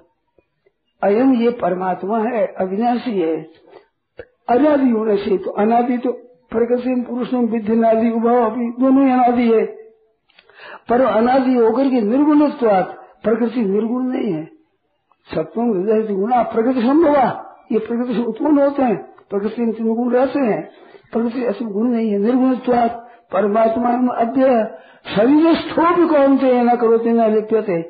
[1.03, 3.49] अयम ये परमात्मा है, अविनाशी है।
[4.51, 6.13] अनादि होने से तो अनादि तो
[6.51, 9.67] प्रकृति पुरुषों विधि नादि, उभाव अभी दोनों ही अनादि है।
[10.89, 14.45] पर अनादि होकर के निर्गुणत्वात प्रकृति निर्गुण नहीं है।
[15.35, 18.97] सत्वम हृदय गुणा प्रकृति संभवा। ये प्रकृति से उत्पन्न होते हैं।
[19.31, 20.71] प्रकृति में गुण रहते हैं।
[21.13, 22.55] प्रकृति ऐसे गुण नहीं है। निर्गुण
[23.33, 24.79] परमात्मा में अध्यय
[25.17, 27.89] शरीर स्थोप कौन थे न करो न लिप्यते।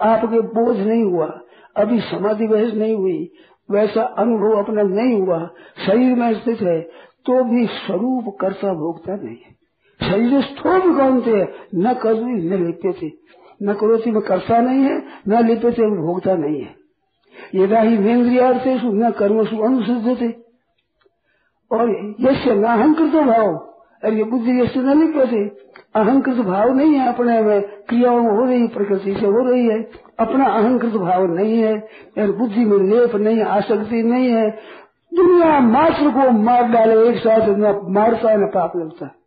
[0.00, 1.40] आपके बोझ नहीं हुआ।
[1.76, 3.30] अभी समाधि बहस नहीं हुई।
[3.68, 5.38] वैसा अनुभव अपना नहीं हुआ।
[5.86, 6.80] शरीर में स्थित है
[7.26, 9.56] तो भी स्वरूप कर्ता भोगता नहीं। है
[10.00, 11.42] शरीर स्थोप कौन थे
[11.74, 13.10] न कभी न लिप्य थे।
[13.62, 16.74] न करोति में कर्ता नहीं है, न लिप्य थे भोगता नहीं है।
[17.54, 20.30] यदा ही वेन्द्रियार्थे न कर्म सु अनुसिद्ध थे
[21.70, 23.67] और यश नाहंकृत भाव
[24.04, 25.48] ये बुद्धि यश न लिप्य थे
[26.00, 29.90] अहंकृत भाव नहीं है अपने में। क्रियाओं में हो रही प्रकृति से हो रही है।
[30.18, 34.50] अपना अहंकृत भाव नहीं है। और बुद्धि में लेप नहीं, आसक्ति नहीं है।
[35.14, 39.18] दुनिया मात्र को मार डाले, एक साथ न मारता है न पाप लगता। है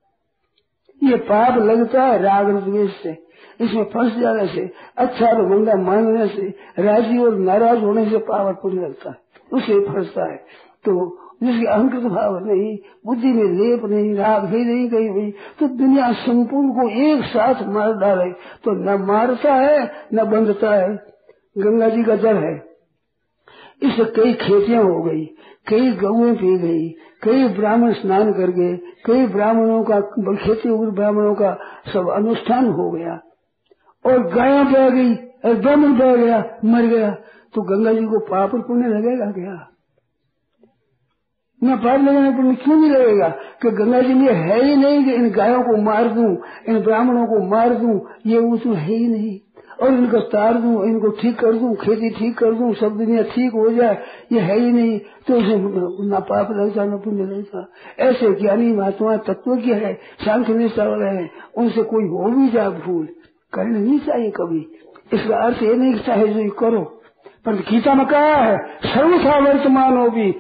[1.04, 3.32] ये पाप लगता है राग द्वेष से।
[3.62, 8.82] इसमें फंस जाने से अच्छा और मंदा मानने से, राज़ी और नाराज़ होने से पुण्य
[8.82, 9.16] लगता है।
[9.54, 10.38] उसे फंसता है।
[10.86, 15.68] तो जिसके अहंकृत भाव नहीं, बुद्धि में लेप नहीं, राग भी नहीं गई हुई तो
[15.68, 21.12] दुनिया संपूर्ण को एक साथ मार डाले तो न मारता है, न बंधता है।
[21.58, 22.72] गंगा जी का जल है।
[23.84, 25.26] इससे कई खेतियाँ हो गई,
[25.68, 26.90] कई गऊ पी गई,
[27.24, 30.00] कई ब्राह्मण स्नान कर गए, कई ब्राह्मणों का,
[30.36, 31.58] खेती ब्राह्मणों का
[31.94, 33.20] सब अनुष्ठान हो गया।
[34.06, 37.12] और गाया बह गई, और ब्राह्मण बह गया, मर गया
[37.54, 39.71] तो गंगा जी को पाप पुण्य लगेगा क्या?
[41.64, 43.30] मैं पार लगाने पर क्यों नहीं लगेगा
[43.62, 47.26] कि गंगा जी में है ही नहीं कि इन गायों को मार दूँ, इन ब्राह्मणों
[47.26, 49.40] को मार दूँ, ये वो है ही नहीं।
[49.82, 53.54] और इनको तार दूँ, इनको ठीक कर दूँ, खेती ठीक कर दूँ, सब दुनिया ठीक
[53.54, 53.98] हो जाए,
[54.32, 55.56] ये है ही नहीं। तो उसे
[56.10, 57.68] न पाप लगता न पुण्य लगता
[58.00, 59.94] ऐसे ज्ञानी महात्मा तत्व की है,
[60.26, 63.08] शांति निष्ठा वाले हैं। उनसे कोई हो भी जाए भूल,
[63.54, 64.66] करना नहीं चाहिए कभी।
[65.14, 66.82] इसका अर्थ ये नहीं चाहे जो करो,
[67.46, 70.32] पर गीता में कहा है, सर्वथा वर्तमान हो भी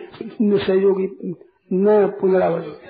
[0.57, 1.35] सहयोगी,
[1.73, 2.87] न पुनरावृत्ति।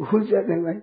[0.00, 0.74] भूल जाते भाई।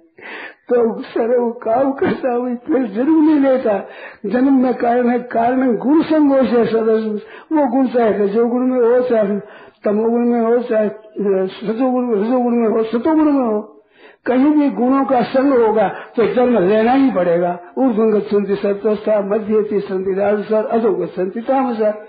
[0.69, 3.89] तो सर वो काम करता हुई फिर ज़रूर नहीं लेता।
[4.25, 9.09] जन्म में कारण है, कारण गुण संगोष है सदस्य वो गुण चाहे रजोगुण में हो,
[9.09, 9.39] चाहे
[9.83, 10.89] तमोगुण में हो, चाहे
[11.47, 13.80] सतोगुण रजोगुण में हो, सतोगुण में हो।
[14.25, 19.79] कहीं भी गुणों का संग होगा तो जन्म लेना ही पड़ेगा। ऊर्धगत संति सत्वस्था मध्य
[19.79, 22.07] संति राजसर, अधोगत संति तामसर।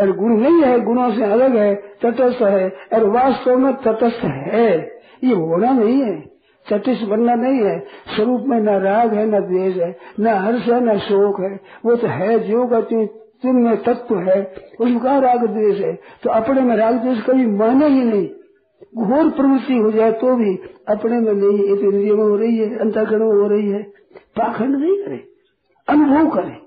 [0.00, 4.78] और गुण नहीं है, गुणों से अलग है, तटस्थ है। और वास्तव में तटस्थ है।
[5.24, 6.20] ये होना नहीं है।
[6.70, 7.80] तटस्थ बनना नहीं है।
[8.16, 11.96] स्वरूप में न राग है, न द्वेष है, न हर्ष है, न शोक है। वो
[11.96, 16.76] तो है जो का तुम में तत्व है। उसका राग द्वेष है। तो अपने में
[16.76, 18.28] राग द्वेष कभी माने ही नहीं।
[18.92, 20.54] घोर प्रवृत्ति हो जाए तो भी
[20.88, 23.82] अपने में नहीं, एक इंद्रियों में हो रही है, अंतकरण में हो रही है,
[24.36, 25.22] पाखंड नहीं करे,
[25.88, 26.60] अनुभव करे।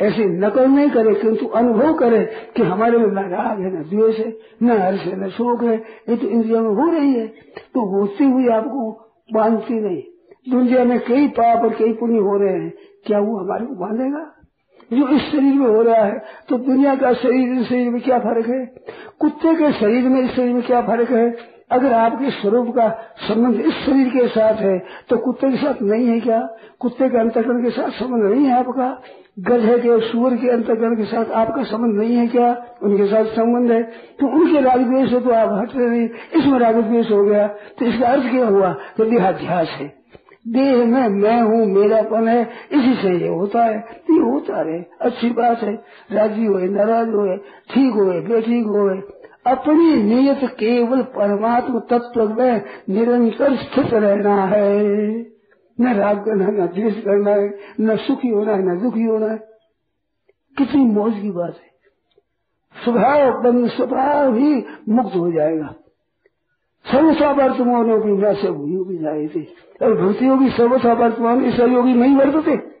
[0.00, 2.24] ऐसे नकल नहीं करे, किंतु अनुभव करे
[2.56, 5.76] कि हमारे में न राग है, न द्वेष है, न हर्ष है, न शोक है,
[6.08, 7.26] ये तो इंद्रियों में हो रही है
[7.74, 8.90] तो होती हुई आपको
[9.34, 10.02] बांधती नहीं।
[10.48, 12.72] दुनिया में कई पाप और कई पुण्य हो रहे हैं,
[13.06, 14.30] क्या वो हमारे को बांधेगा?
[14.92, 18.18] जो इस शरीर में हो रहा है तो दुनिया का शरीर, इस शरीर में क्या
[18.18, 18.64] फ़र्क है?
[19.20, 21.30] कुत्ते के शरीर में, इस शरीर में क्या फ़र्क है?
[21.72, 26.06] अगर आपके स्वरूप का संबंध इस शरीर के साथ है तो कुत्ते के साथ नहीं
[26.06, 26.40] है क्या?
[26.80, 28.88] कुत्ते के अंतकरण के साथ संबंध नहीं है आपका?
[29.40, 32.50] गधे के सुअर के अंतकरण के साथ आपका संबंध नहीं है क्या?
[32.82, 33.82] उनके साथ संबंध है।
[34.20, 37.46] तो उनके राग द्वेष से तो आप हट रहे नहीं। इसमें राग द्वेष हो गया।
[37.78, 38.72] तो इसका अर्थ क्या हुआ?
[38.96, 40.03] तो देहाध्यास है।
[40.48, 43.76] देह में मैं हूँ, मेरापन है। इसी से ये होता है।
[44.10, 47.36] ये होता रहे। अच्छी बात है। राज़ी हुए, नाराज़ हुए,
[47.74, 49.02] ठीक हुए, बेठीक हुए।
[49.46, 54.84] अपनी नियत केवल परमात्म तत्व में निरंतर स्थित रहना है।
[55.80, 59.38] न राग करना, न द्वेष करना है, न सुखी होना है न दुखी होना है।
[60.58, 61.74] कितनी मौज की बात है।
[62.84, 65.74] स्वभाव बंद स्वभाव ही मुक्त हो जाएगा।
[66.92, 69.46] सर्वथा वर्तमानों की वैसे भूमि भी जाए थे।
[69.82, 72.74] और भूति होगी सर्वथा वर्तमान इस योगी नहीं वर्तते।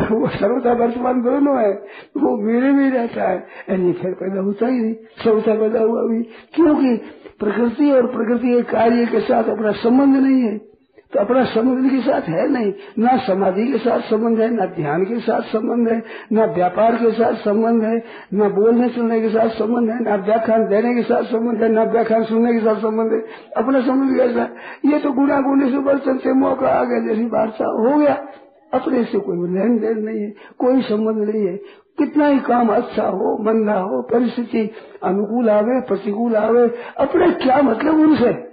[0.00, 1.72] वो सर्वथा वर्तमान दोनों है,
[2.16, 6.22] वो मेरे में रहता है। यानी फिर पैदा होता ही नहीं सर्वथा पैदा हुआ भी।
[6.54, 6.96] क्योंकि
[7.38, 10.69] प्रकृति और प्रकृति के कार्य के साथ अपना संबंध नहीं है।
[11.12, 15.04] तो अपना संबंध के साथ है नहीं। ना समाधि के साथ संबंध है, न ध्यान
[15.04, 18.02] के साथ संबंध है, न व्यापार के साथ संबंध है,
[18.34, 21.90] न बोलने सुनने के साथ संबंध है, ना व्याख्यान देने के साथ संबंध है, न
[21.90, 23.20] व्याख्यान सुनने के साथ संबंध है।
[23.56, 24.48] अपना संबंध कैसा
[24.84, 28.26] ये तो गुना गुने से बर्तन से मौका आ गया, जैसी वार्ता हो गया।
[28.74, 31.56] अपने से कोई लेन देन नहीं है, कोई संबंध नहीं है।
[31.98, 34.70] कितना ही काम अच्छा हो, मंदा हो, परिस्थिति
[35.04, 38.49] अनुकूल आवे, प्रतिकूल आवे, अपने क्या मतलब उनसे?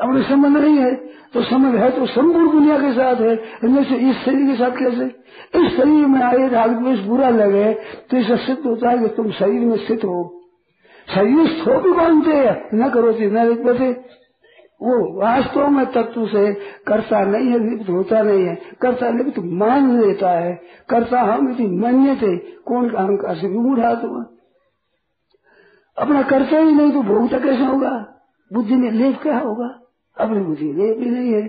[0.00, 0.94] अपने संबंध नहीं है।
[1.34, 4.70] तो संबंध है तो संपूर्ण दुनिया के साथ है। इनमें से इस शरीर के साथ
[4.70, 5.04] कैसे?
[5.60, 7.72] इस शरीर में आए राग द्वेष बुरा लगे
[8.10, 10.40] तो इससे सिद्ध होता है कि तुम शरीर में स्थित हो।
[11.14, 12.32] शरीर स्थो भी मानते
[12.76, 13.90] न करो न लिखते
[14.82, 16.52] वो वास्तव में तत्व से
[16.86, 21.66] करता नहीं है, लिप्त होता नहीं है। करता लिप्त मान लेता है। करता हम यदि
[21.66, 24.24] मान्य थे। कौन का अहंकार से विमूढ़ तुम
[25.98, 28.22] अपना करता ही नहीं तो भोगता कैसे होगा?
[28.52, 29.80] बुद्धि में लेप क्या होगा?
[30.16, 31.42] अपनी बुद्धि लेप ही। नहीं है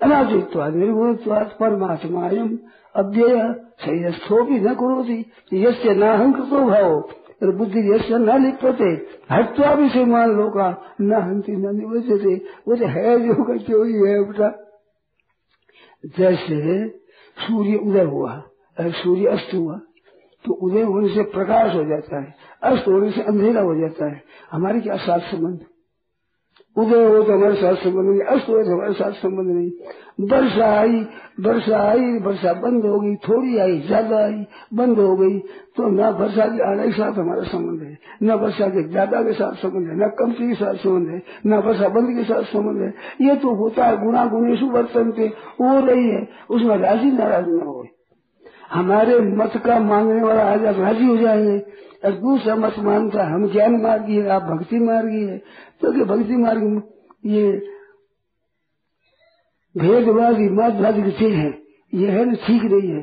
[0.00, 2.28] अनादित्वाद निर्गुणत्वाद परमात्मा
[2.94, 3.36] अव्यय
[3.80, 5.18] शरीरस्थो भी न करोती।
[5.56, 7.00] यश नाहंकृतो भाव,
[7.52, 8.90] बुद्धि यश न लिपते
[9.30, 10.68] हटवा भी से मान लो का
[11.00, 12.34] न हंती न निवचते
[12.68, 14.50] वो तो है जो का क्यों ही है बेटा।
[16.18, 16.88] जैसे
[17.38, 18.42] सूर्य उदय हुआ
[18.76, 19.78] सूर्य अस्त हुआ
[20.44, 24.22] तो उदय होने से प्रकाश हो जाता है, अस्त होने से अंधेरा हो जाता है।
[24.52, 25.58] हमारे क्या साथ संबंध?
[26.76, 29.70] उदय हो तो हमारे साथ संबंध नहीं, अस्त हो तो हमारे साथ संबंध नहीं।
[30.30, 31.06] वर्षा आई
[31.40, 35.38] वर्षा आई, वर्षा बंद हो गई, थोड़ी आई, ज़्यादा आई, बंद हो गई
[35.76, 39.32] तो न वर्षा के आने के साथ हमारा संबंध है, न वर्षा के ज़्यादा के
[39.32, 42.82] साथ संबंध है, न कमती के साथ संबंध है, न वर्षा बंद के साथ संबंध
[42.82, 45.26] है। ये तो होता है गुणा गुणेशु वर्तन के
[45.60, 47.80] हो रही है, उसमें राज़ी नाराज़ न हो
[48.74, 51.58] हमारे मत का मांगने वाला आज आप राज़ी हो जाएँगे।
[52.04, 55.38] और दूसरा मत मानता हम ज्ञान मार्गी है आप भक्ति मार्गी है
[55.80, 56.82] क्योंकि तो भक्ति मार्ग
[57.26, 57.52] ये
[59.78, 61.62] भेदवादी, मतवादी की चीज़ है।
[61.94, 63.00] ये है ना, ठीक नहीं है।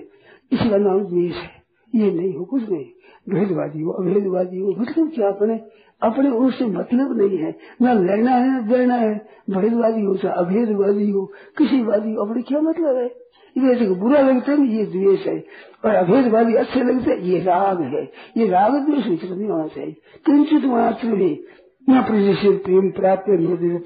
[0.52, 1.52] इसका नाम है।
[1.96, 2.86] ये नहीं हो, कुछ नहीं।
[3.30, 5.62] भेदवादी हो, अभेदवादी हो मतलब क्या अपने
[6.02, 11.12] अपने उससे मतलब नहीं है। न लेना है, न देना है। भेदवादी हो चाहे अभेदवादी
[11.12, 13.21] हो, किसी वादी हो, अपने क्या मतलब है?
[13.58, 15.44] ये बुरा लगता है, ये द्वेष है।
[15.86, 20.66] और अभेदवादी अच्छे लगते ये राग है। ये राग द्वेष विचलित नहीं होना चाहिए किंचित
[20.66, 21.46] मात्र भी
[21.90, 23.24] न प्रिय प्रेम प्राप्त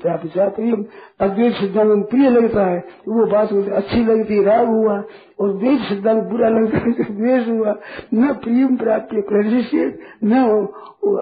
[0.02, 0.86] प्राप्त प्रियम
[1.20, 5.04] अद्वैत सिद्धांत प्रिय लगता है, वो बात मुझे अच्छी लगती राग हुआ।
[5.40, 7.76] और द्वैत सिद्धांत बुरा लगता है द्वेष हुआ।
[8.14, 10.34] न प्रियम प्राप्त प्रशिष्ट न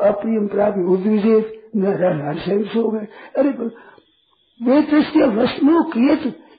[0.02, 6.16] अप्रियम प्राप्त उद्विषेत, न हर्षण हो। गए अरे द्वैत वस्तु किए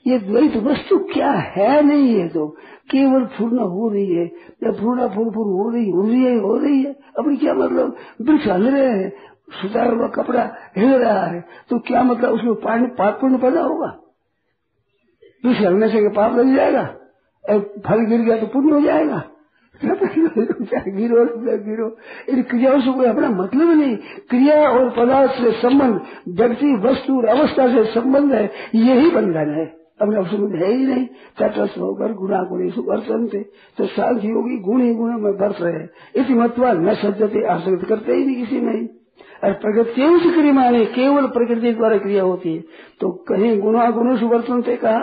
[0.07, 2.47] ये द्वैत वस्तु क्या है नहीं है तो?
[2.91, 4.25] केवल पूर्ण हो रही है।
[4.63, 7.95] या पूर्णा फूल फूल हो रही हो रही है, हो रही है। अपनी क्या मतलब?
[8.21, 9.13] वृक्ष हल रहे हैं,
[9.49, 13.97] सुधार हुआ कपड़ा हिल रहा है। तो क्या मतलब उसमें पानी पाप पुण्य पैदा होगा?
[15.45, 16.95] वृक्ष हलने से पाप लग जाएगा?
[17.49, 19.23] और फल गिर गया तो पुण्य हो जाएगा?
[20.87, 21.25] गिरो
[21.57, 21.97] गिरो।
[22.29, 23.97] इन क्रियाओं से कोई अपना मतलब नहीं।
[24.29, 29.84] क्रिया और पदार्थ से संबंध, व्यक्ति, वस्तु और अवस्था से संबंध है। यही बंधन है।
[30.01, 31.05] अपने संबंध है ही नहीं।
[31.39, 33.39] तटस्थ होकर गुणा गुणी वर्तन थे।
[33.77, 38.13] तो सांख्य योगी गुण ही गुण में बरस रहे। इसी मतवा न सज्जते आश्रित करते
[38.13, 38.89] ही नहीं किसी में।
[39.43, 42.63] और प्रकृति से क्रिया माने केवल प्रकृति द्वारा क्रिया होती है।
[42.99, 44.99] तो कहीं गुणा गुण सुवर्तन थे कहा,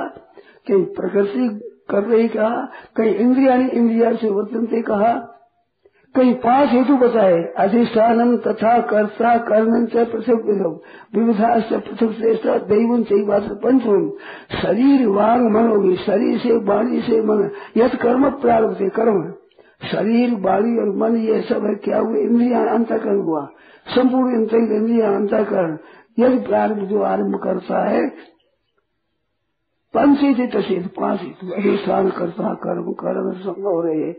[0.68, 5.31] कहीं प्रकृति कर रही कहा, कहीं इंद्रिया इंद्रिया से वर्तन थे कहा
[6.16, 10.80] कई पाँच हेतु बताए, अधिष्ठानम तथा कर्ता कर्ण से पृथक पृथक
[11.14, 14.10] विविधा से पृथक श्रेष्ठ दैवन से पंचम
[14.62, 19.32] शरीर, वांग, मन होगी शरीर से वाणी से मन। यथ कर्म प्रारंभ कर्म।
[19.88, 23.48] शरीर, वाणी और मन, ये सब है, क्या हुआ इंद्रिया अंतकरण हुआ।
[23.88, 25.76] संपूर्ण इंद्रिया अंतकरण।
[26.18, 28.31] यदि प्रारंभ जो आरंभ करता है
[29.94, 34.10] पंच ही तसेद पाँच हेतु अधिष्ठान कर्ता कर्म कर्म सब हो रहे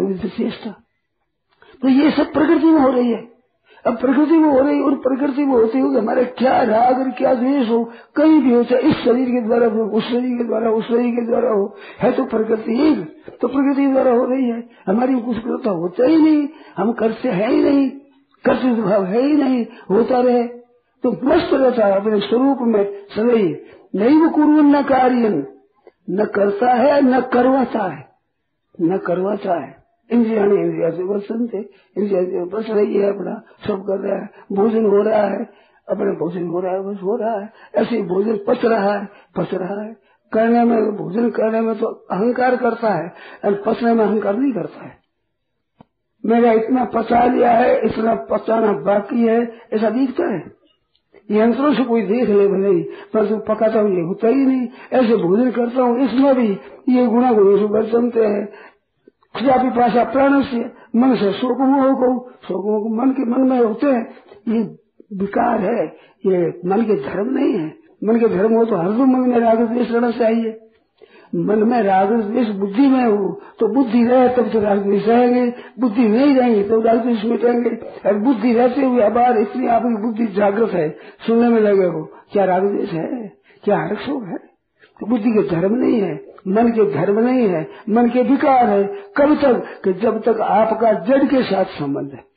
[0.00, 0.74] विविध चेष्टा
[1.82, 3.32] तो ये सब प्रकृति में हो रही है।
[3.86, 7.34] अब प्रकृति में हो रही और प्रकृति में होते हुए हमारे क्या राग और क्या
[7.34, 7.84] द्वेष हो,
[8.16, 11.14] कहीं भी हो, चाहे इस शरीर के द्वारा हो, उस शरीर के द्वारा उस शरीर
[11.14, 12.98] के द्वारा हो, है तो प्रकृति एक।
[13.40, 17.50] तो प्रकृति द्वारा हो रही है। हमारी कुछ करता होता ही नहीं। हम करते है
[17.50, 17.88] ही नहीं।
[18.44, 20.42] कर्तव्य भाव है ही नहीं। होता रहे।
[21.04, 22.84] तो मस्त रहता है अपने स्वरूप में
[23.16, 25.46] सदैव। नहीं वो कुरुन न कार्य
[26.10, 28.08] न करता है, न करवाता है।
[28.80, 31.58] न करवाता है। इंद्रिया इंद्रिया से वर्षन थे।
[31.98, 36.18] इंद्रिया से बस रही है अपना, सब कर रहा है। भोजन हो रहा है। अपने
[36.18, 39.54] भोजन हो रहा है, बस हो रहा है। ऐसे ही भोजन पच रहा है, पच
[39.54, 39.96] रहा है।
[40.32, 43.12] करने में, भोजन करने में तो अहंकार करता है,
[43.44, 44.98] और पचने में अहंकार नहीं करता है।
[46.26, 50.61] मेरा इतना पचा लिया है, इतना पचाना बाकी है, ऐसा दिखता है।
[51.32, 52.82] यंत्रों से कोई देख ले भले ही,
[53.14, 56.58] पर जो पकाता हूँ, ये होता ही नहीं। ऐसे भोजन करता हूँ, इसमें भी
[56.96, 58.46] ये गुणा गुण से जमते हैं।
[59.34, 60.58] खुदा भी पासा प्राण से,
[60.96, 64.14] मन से शोक मोह को शोक मन के मन में होते हैं।
[64.48, 64.62] ये
[65.16, 65.86] विकार है,
[66.26, 69.40] ये मन के धर्म नहीं है। मन के धर्म हो तो हर दो मन में
[69.40, 70.61] राग द्वेष रहना चाहिए
[71.32, 75.44] मन में राग द्वेष बुद्धि में हो तो बुद्धि रहे, तब तो राग द्वेष रहेंगे
[75.80, 77.70] बुद्धि नहीं रहेंगे तो राग द्वेष मिटेंगे
[78.08, 80.88] और बुद्धि रहते हुए अबार, इतनी आपकी बुद्धि जागृत है,
[81.26, 83.32] सुनने में लगे हो, क्या राग द्वेष है?
[83.64, 84.36] क्या हर्ष है?
[85.00, 86.14] तो बुद्धि के धर्म नहीं है,
[86.48, 88.84] मन के धर्म नहीं है, मन के विकार है।
[89.16, 89.64] कब तक?
[89.84, 92.31] कि जब तक आपका जड़ के साथ संबंध है।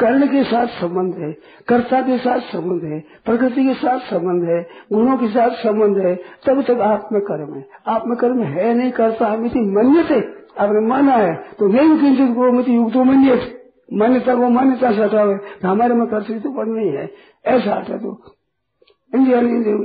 [0.00, 1.30] कर्ण के साथ संबंध है,
[1.68, 4.60] कर्ता के साथ संबंध है, प्रकृति के साथ संबंध है,
[4.92, 6.14] गुणों के साथ संबंध है,
[6.46, 10.20] तब तक आत्म कर्म है। आत्म कर्म है नहीं, करता हम इसी मन्य से
[10.58, 13.38] आपने माना है तो नहीं किंचित गो मिति युग तो मन्य
[13.92, 17.08] मान्यता को मान्यता से हटावे तो हमारे में कर्तव्य तो पढ़ नहीं है।
[17.48, 18.10] ऐसा हटा तो
[19.12, 19.38] इंडिया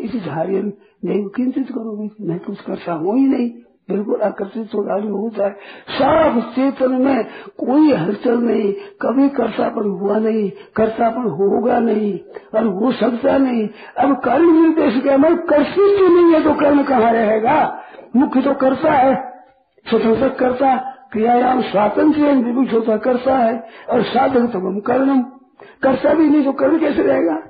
[0.06, 3.50] इसी धार्य नहीं। किंचित करो मैं कुछ करता हूँ ही नहीं।
[3.90, 5.52] बिल्कुल आकर्षित हो रहा होता है
[5.90, 7.24] सब चेतन में
[7.58, 8.72] कोई हलचल नहीं,
[9.02, 12.14] कभी कर्तापन हुआ नहीं कर्तापन होगा नहीं,
[12.56, 13.68] और हो सकता नहीं।
[13.98, 17.58] अब कर्म निर्देश के मैं कर्षित नहीं है तो कर्म कहाँ रहेगा?
[18.16, 19.16] मुख्य तो करता है,
[19.86, 20.76] स्वतंत्र करता
[21.12, 23.56] क्रियायाम स्वातंत्र विभुष होता करता है,
[23.90, 25.22] और साधक तो हम कर्म
[25.84, 27.42] करता भी नहीं तो कर्म कैसे रहेगा?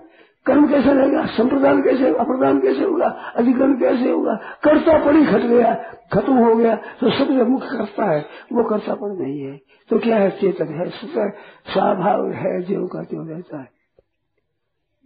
[0.45, 1.25] कर्म कैसे रहेगा?
[1.27, 3.07] संप्रदान कैसे होगा अप्रदान कैसे होगा?
[3.35, 4.33] अधिकरण कैसे होगा?
[4.63, 5.73] कर्ता पड़ी घट गया,
[6.13, 8.19] खत्म हो गया तो सबसे मुख्य करता है,
[8.53, 9.57] वो कर्तापण नहीं है।
[9.89, 10.29] तो क्या है?
[10.31, 13.73] चेतन है स्वभाव है, जो का जो रहता है।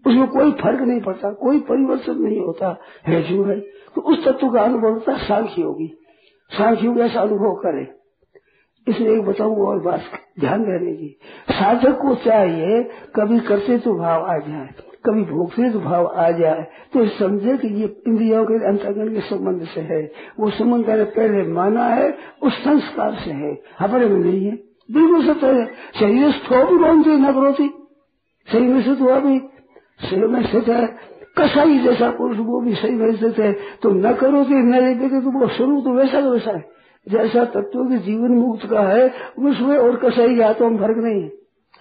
[0.06, 2.76] उसमें कोई फ़र्क नहीं पड़ता, कोई परिवर्तन नहीं होता,
[3.08, 3.60] है जो है
[3.96, 5.88] तो उस तत्व का अनुभव होता है सांख्य होगी।
[6.52, 7.88] सांख्य योग ऐसा अनुभव करे।
[8.88, 10.02] इसलिए एक बताऊँगा और बात,
[10.40, 11.20] ध्यान देने की।
[11.52, 12.84] साधक को चाहिए,
[13.16, 18.02] कभी करते तो भाव आ जाए। कभी भोगते भाव आ जाए तो समझे कि ये
[18.08, 23.14] इंद्रियों के अंतर्गण के संबंध से है। वो संबंध मैंने पहले माना है, उस संस्कार
[23.14, 24.52] से है। हमारे में नहीं है।
[24.92, 25.66] बिल्कुल सत्य है।
[26.00, 27.88] शरीर स्थो भी मानते न करोती।
[28.52, 29.40] सही में स्थित हुआ भी
[30.00, 30.88] सही में स्थित है।
[31.38, 35.22] कसाई जैसा पुरुष वो भी सही में स्थित है। तो न करो तो न देखे
[35.22, 36.70] तो वो शुरू तो वैसा का वैसा है।
[37.10, 39.08] जैसा तत्व के जीवन मुक्त का है,
[39.40, 41.32] उसमें और कसाई के हाथों में फ़र्क नहीं है।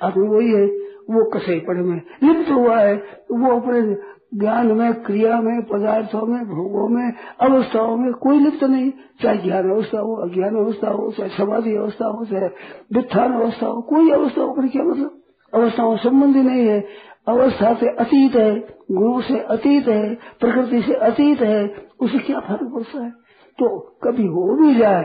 [0.03, 2.94] आदमी वही है। वो कसाई पढ़ में लिप्त हुआ है।
[3.32, 3.96] वो अपने
[4.34, 8.92] ज्ञान में, क्रिया में, पदार्थों में, भोगों में, अवस्थाओं में कोई लिप्त नहीं।
[9.22, 12.46] चाहे ज्ञान अवस्था हो, अज्ञान अवस्था हो, चाहे समाधि अवस्था हो, चाहे
[12.92, 15.11] वित्थान अवस्था हो, कोई अवस्था हो क्या मतलब?
[15.54, 16.84] अवस्थाओं संबंधी नहीं है।
[17.28, 18.61] अवस्था से अतीत है
[18.92, 23.11] गुरु से अतीत है, प्रकृति से अतीत है, उसे क्या फ़र्क पड़ता है?
[23.59, 25.04] तो कभी हो भी जाए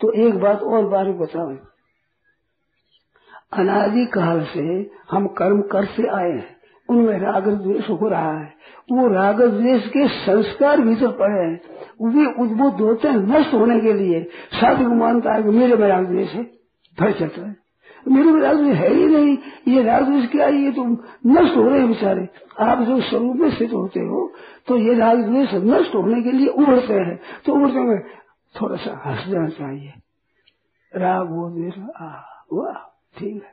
[0.00, 1.71] तो एक बात और बारे बताओ।
[3.52, 6.56] अनादि काल से हम कर्म कर से आए हैं।
[6.88, 8.52] उनमें राग द्वेष हो रहा है।
[8.92, 11.60] वो राग द्वेष के संस्कार भीतर पड़े हैं,
[12.08, 14.22] वे उद्बुद्ध होते हैं नष्ट होने के लिए।
[14.52, 16.42] साधु को मानता है कि मेरे में राग द्वेष है
[16.98, 17.56] भर चलता है।
[18.08, 19.36] मेरे में राग है ही नहीं।
[19.68, 20.54] ये राग द्वेष क्या है?
[20.54, 20.84] ये तो
[21.26, 22.28] नष्ट हो रहे हैं बेचारे।
[22.60, 24.32] आप जो स्वरूप में स्थित होते हो
[24.68, 27.98] तो ये राग द्वेष नष्ट होने के लिए उभरते हैं। तो उभरते हुए
[28.54, 29.92] थोड़ा सा हंस जाना चाहिए।
[30.92, 31.74] राग वो द्वेष
[32.52, 33.52] वाह। ठीक है।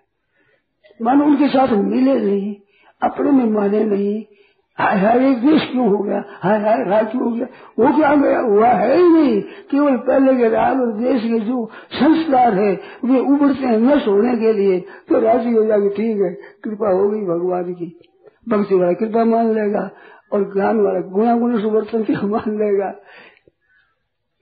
[1.02, 2.56] मानो उनके साथ मिले नहीं,
[3.02, 4.26] अपने में माने नहीं,
[4.78, 6.24] हाय हाय एक देश क्यों हो गया?
[6.30, 7.46] हाय हाय राग क्यों हो गया?
[7.80, 8.40] वो क्या गया?
[8.40, 13.20] हुआ है ही नहीं। केवल पहले के राज और देश के जो संस्कार है, वे
[13.20, 17.74] उभरते हैं नष्ट होने के लिए। तो राज़ी हो जाएगी ठीक है। कृपा होगी भगवान
[17.74, 18.00] की।
[18.50, 19.92] भक्ति वाला कृपा मान लेगा
[20.34, 22.96] और ज्ञान वाला गुणा गुण सुवर्तन की मान लेगा।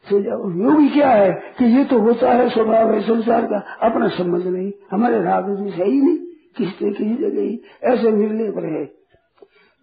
[0.09, 0.19] तो
[0.65, 4.71] योगी क्या है कि ये तो होता है स्वभाव है, संसार का अपना संबंध नहीं।
[4.91, 6.17] हमारे राग है ही नहीं,
[6.57, 7.61] किसी किसी जगह ही?
[7.83, 8.85] ऐसे निर्लेप रहे।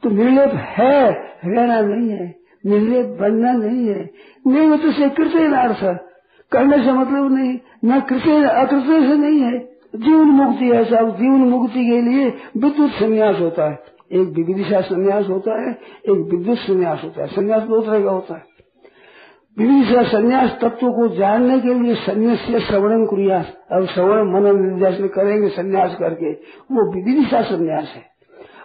[0.02, 1.10] तो निर्लेप है,
[1.44, 2.34] रहना नहीं है,
[2.66, 4.10] निर्लेप बनना नहीं है।
[4.46, 5.98] नहीं तो से कृतय
[6.52, 9.58] करने से मतलब नहीं, न कृतय अकृतय से नहीं है।
[9.96, 12.24] जीवन मुक्ति है सब, जीवन मुक्ति के लिए
[12.56, 13.78] विद्युत संन्यास होता है।
[14.12, 15.70] एक विविधिशा संन्यास होता है,
[16.04, 18.53] एक विद्युत संन्यास होता है। संन्यास दो तरह का होता है।
[19.58, 25.48] विविध संन्यास तत्व को जानने के लिए संन्यास श्रवण क्रिया, अब श्रवण मनन निर्देशन करेंगे
[25.48, 26.32] संन्यास करके।
[26.74, 28.14] वो विविधिशा संन्यास है।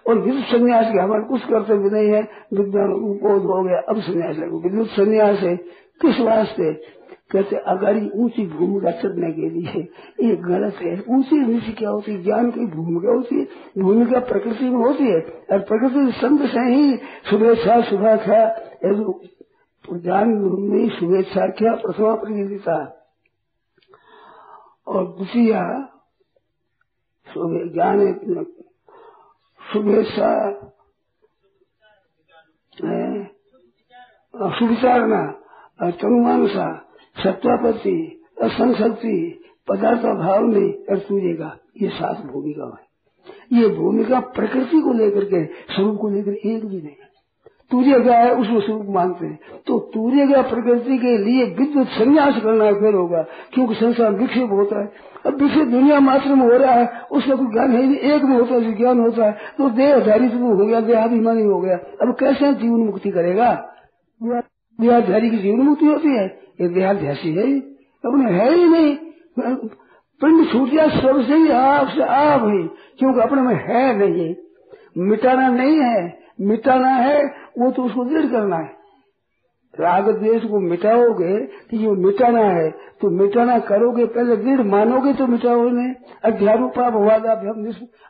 [0.07, 2.21] और विद्युत संन्यास के हमारे कुछ कर्तव्य नहीं है।
[2.53, 5.55] विज्ञान उपबोध हो गया, अब संन्यास है। विद्युत संन्यास है।
[6.01, 6.73] किस वास्ते?
[7.31, 9.87] कहते अगाड़ी ऊँची भूमिका चढ़ने के लिए
[10.29, 12.23] ये गलत है। ऊँची नीचे क्या होती है?
[12.23, 13.47] ज्ञान की भूमिका होती है?
[13.79, 15.19] भूमिका प्रकृति में होती है?
[15.51, 19.38] और प्रकृति संत से ही शुभा था ज्ञान में
[20.89, 22.77] शुभेच्छा क्या, प्रथमा प्रतियोगिता
[24.87, 25.61] और दूसरिया
[27.73, 27.99] ज्ञान
[29.73, 30.29] शुभेच्छा
[34.59, 35.21] सुविचारणा
[35.91, 36.67] तनुमानसा
[37.23, 37.97] सत्वापत्ति
[38.41, 39.15] असंशक्ति
[39.67, 42.87] पदार्थ भाव में सूर्य ये सात भूमिका है।
[43.61, 46.95] ये भूमिका प्रकृति को लेकर के, स्वरूप को लेकर एक भी नहीं
[47.71, 52.39] तूर्य क्या है उसको स्वरूप मानते हैं। तो तूर्य क्या प्रकृति के लिए विद्युत संन्यास
[52.43, 53.21] करना फिर होगा,
[53.53, 54.91] क्योंकि संसार विकसित होता है।
[55.25, 58.35] अब विकसित दुनिया मात्र में हो रहा है उसका कोई ज्ञान है नहीं। एक में
[58.37, 62.79] होता है ज्ञान होता है तो देहधारी हो गया, देहाभिमानी हो गया। अब कैसे जीवन
[62.81, 63.51] मुक्ति करेगा?
[64.21, 66.25] देहाधारी की जीवन मुक्ति होती है।
[66.61, 67.43] ये देहाध्यासी है
[68.03, 68.95] अपने है ही नहीं।
[70.21, 72.63] पिंड छूट गया, सबसे ही आपसे आप ही,
[72.99, 74.33] क्योंकि अपने में है नहीं।
[74.97, 77.21] मिटाना नहीं है। मिटाना है
[77.59, 78.77] वो तो उसको दृढ़ करना है।
[79.73, 81.35] राग द्वेष को मिटाओगे
[81.69, 82.69] कि ये मिटाना है
[83.01, 85.93] तो मिटाना करोगे, पहले दृढ़ मानोगे तो मिटाओ नहीं
[86.25, 86.79] अध्यारोप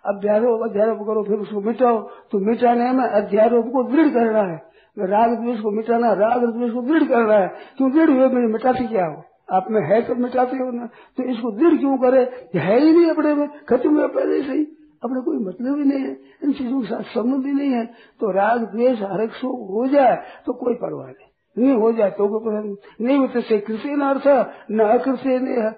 [0.06, 2.00] अध्यारोप अध्यारोप करो, फिर उसको मिटाओ।
[2.32, 4.58] तो मिटाने में अध्यारोप को दृढ़ करना है।
[4.98, 7.48] राग द्वेष को मिटाना, राग द्वेष को दृढ़ करना है।
[7.78, 8.28] क्यों दृढ़ हुए?
[8.28, 9.24] मैंने मिटाते क्या हो?
[9.52, 10.86] आप में है तो मिटाते हो ना।
[11.18, 12.22] तो इसको दृढ़ क्यों करे?
[12.56, 14.66] है ही नहीं अपने में। खत्म हुआ पहले से ही।
[15.04, 17.86] अपने कोई मतलब ही नहीं है। इन चीज़ों के साथ संबंध ही नहीं है।
[18.20, 22.40] तो राग, द्वेष, हरक सो हो जाए तो कोई परवाह नहीं। नहीं हो जाए तो
[22.40, 25.72] कोई नहीं। होते से कृषि न अर्थ, न अकृषि नहीं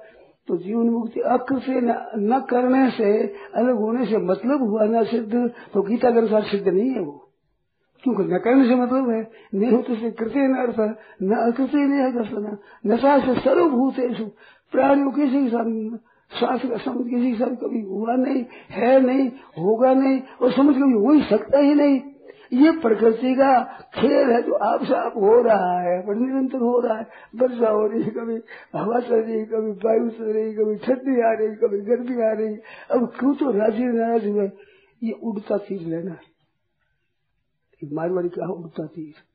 [0.47, 1.79] तो जीवन मुक्ति अकृषि
[2.17, 6.67] न करने से, अलग होने से मतलब हुआ न सिद्ध। तो गीता के अनुसार सिद्ध
[6.67, 7.27] नहीं है वो।
[8.03, 12.57] क्योंकि न करने से मतलब है। नहीं होते से कृत्य न अर्थ, न अकृषि दर्शन।
[12.87, 13.95] नशा से सर्वभूत
[14.71, 15.49] प्राणियों किसी
[16.39, 19.27] श्वास का समझ किसी के कभी हुआ नहीं, है नहीं,
[19.59, 22.01] होगा नहीं, और समझ कभी हो ही सकता ही नहीं।
[22.53, 23.63] ये प्रकृति का
[23.95, 27.69] खेल है जो आप से आप हो रहा है, पर निरंतर हो रहा है। वर्षा
[27.69, 28.35] हो रही है कभी
[28.79, 32.23] हवा चल रही है कभी वायु चल रही है कभी ठंडी आ रही, कभी गर्मी
[32.23, 32.55] आ रही।
[32.91, 34.49] अब क्यों तो राज़ी नाराज़ हुए
[35.03, 36.17] ये उड़ता तीर लेना।
[37.93, 39.30] मारवाड़ी क्या उड़ता तीर।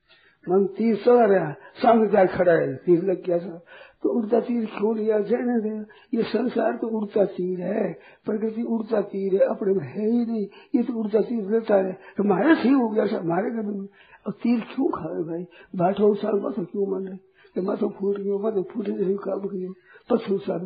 [0.47, 3.61] मन तीर रहा, सामने जाकर खड़ा है, तीर लग गया था
[4.03, 5.71] तो उड़ता तीर क्यों लिया जाने दे।
[6.17, 7.93] ये संसार तो उड़ता तीर है
[8.27, 11.93] प्रकृति उड़ता तीर है, अपने में है ही नहीं। ये तो उड़ता तीर रहता है।
[12.17, 13.87] तो हमारे ठीक हो गया सब हमारे घर में
[14.27, 15.45] और तीर क्यों खाए भाई?
[15.77, 17.19] बाठो साल मत क्यों मन है?
[17.57, 19.69] मत फूट गयो मत फूटे काम किए।
[20.11, 20.63] पशु साल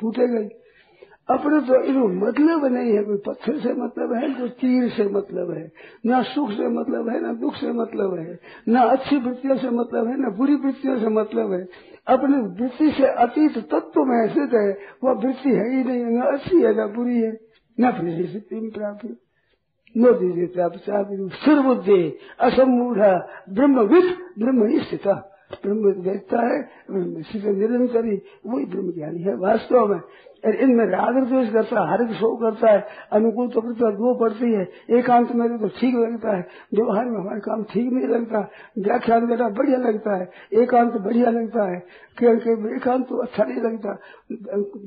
[0.00, 0.48] फूटे गई
[1.30, 5.72] अपने तो मतलब नहीं है, कोई पत्थर से मतलब है, कोई तीर से मतलब है,
[6.06, 10.06] ना सुख से मतलब है, ना दुख से मतलब है, ना अच्छी वृत्तियों से मतलब
[10.06, 11.68] है, ना बुरी वृत्तियों से मतलब है।
[12.06, 16.62] अपने वृत्ति से अतीत तत्व में स्थित है, वह वृत्ति है ही नहीं, ना अच्छी
[16.62, 17.38] है, ना बुरी है।
[17.80, 19.16] न फिर प्राप्त
[19.94, 20.84] मोदी जी प्राप्त
[21.44, 22.98] सिर बुद्धि असमूढ़
[23.50, 24.04] ब्रह्मविद
[24.38, 25.08] ब्रह्म स्थित
[25.62, 26.58] ब्रह्म देखता है
[26.90, 30.00] निरंतरी, वही ब्रह्म ज्ञानी है, वास्तव में।
[30.44, 32.80] इनमें राग द्वेष करता है हर शो करता है,
[33.12, 34.66] अनुकूल तो प्रकृति दो पड़ती है,
[34.98, 38.40] एकांत मेरे तो ठीक लगता है, व्यवहार में हमारे काम ठीक नहीं लगता,
[38.78, 40.28] व्याख्यान बेटा बढ़िया लगता है,
[40.62, 41.78] एकांत बढ़िया लगता है
[42.18, 43.92] क्योंकि एकांत तो अच्छा नहीं लगता,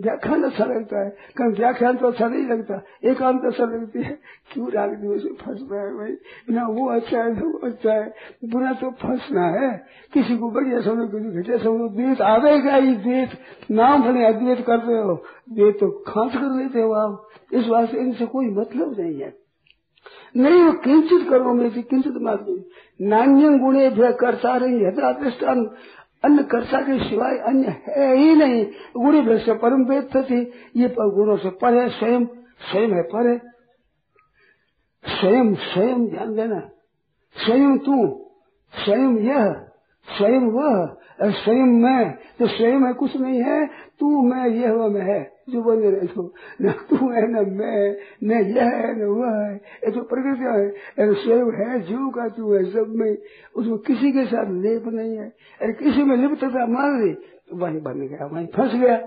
[0.02, 4.18] व्याख्यान अच्छा लगता है, कहीं व्याख्यान तो अच्छा नहीं लगता, एकांत अच्छा लगती है,
[4.54, 6.16] क्यों राग द्वेष में फंस रहा है भाई?
[6.50, 8.14] ना वो अच्छा है वो अच्छा है,
[8.46, 9.72] बुरा तो फंसना है,
[10.14, 13.38] किसी को बढ़िया समझो, किसी घटे समझो द्वेत आवेगा ही द्वेत
[13.72, 15.16] नाम भले अद्वैत करते हो
[15.52, 19.38] ये तो खांस कर लेते हो आप इस वास्ते इनसे कोई मतलब नहीं है।
[20.38, 22.64] नहीं, वो किंचित करो में थी किंचित मात्र
[23.02, 24.86] नान्य गुणे भय करता रही
[26.24, 28.66] अन्य कर्ता के सिवाय अन्य है ही नहीं।
[28.98, 30.42] गुणी भय से परम वेद थी
[30.76, 32.26] ये गुणों से पर है, स्वयं।
[32.72, 33.38] स्वयं है पर है।
[35.06, 36.60] स्वयं स्वयं ध्यान देना।
[37.46, 38.26] स्वयं तू,
[38.86, 39.54] स्वयं यह,
[40.18, 43.68] स्वयं वह, स्वयं मैं। तो स्वयं है कुछ नहीं है,
[44.00, 46.24] तू, मैं, यह, वह, मैं है। जो बने रहे तो
[46.62, 50.68] न तू है, न मैं, न यह है, न वह है। ये तो प्रकृति है
[51.00, 53.12] अरे स्वयं है, जीव का तू है, सब में
[53.56, 55.28] उसको किसी के साथ लेप नहीं है।
[55.62, 58.98] अरे किसी में लिप्तता मान ली तो वही बन गया, वही फंस गया।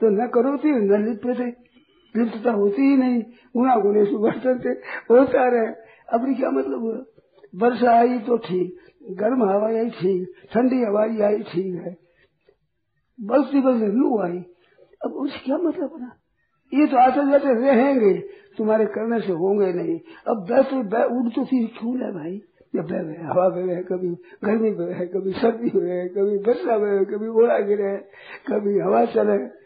[0.00, 1.48] तो न करो थी न लिप्त थे।
[2.14, 3.20] लिप्तता होती ही नहीं,
[3.56, 4.72] गुना गुने से थे,
[5.10, 5.66] होता रहे।
[6.12, 7.02] अपनी क्या मतलब हुआ?
[7.54, 8.76] वर्षा आई तो ठीक,
[9.18, 11.92] गर्म हवा आई ठीक, ठंडी हवा आई ठीक है।
[13.18, 14.38] बस बस लू आई।
[15.04, 16.16] अब उससे क्या मतलब बना
[16.72, 18.14] ये तो आते जाते रहेंगे।
[18.58, 22.42] तुम्हारे करने से होंगे नहीं। अब बैठे बै उड़ तो फिर क्यों है भाई?
[22.74, 24.08] जब बह हवा बह कभी
[24.44, 27.96] गर्मी बह कभी सर्दी हो बह, कभी वर्षा बह कभी ओला गिरे,
[28.48, 29.64] कभी हवा चले।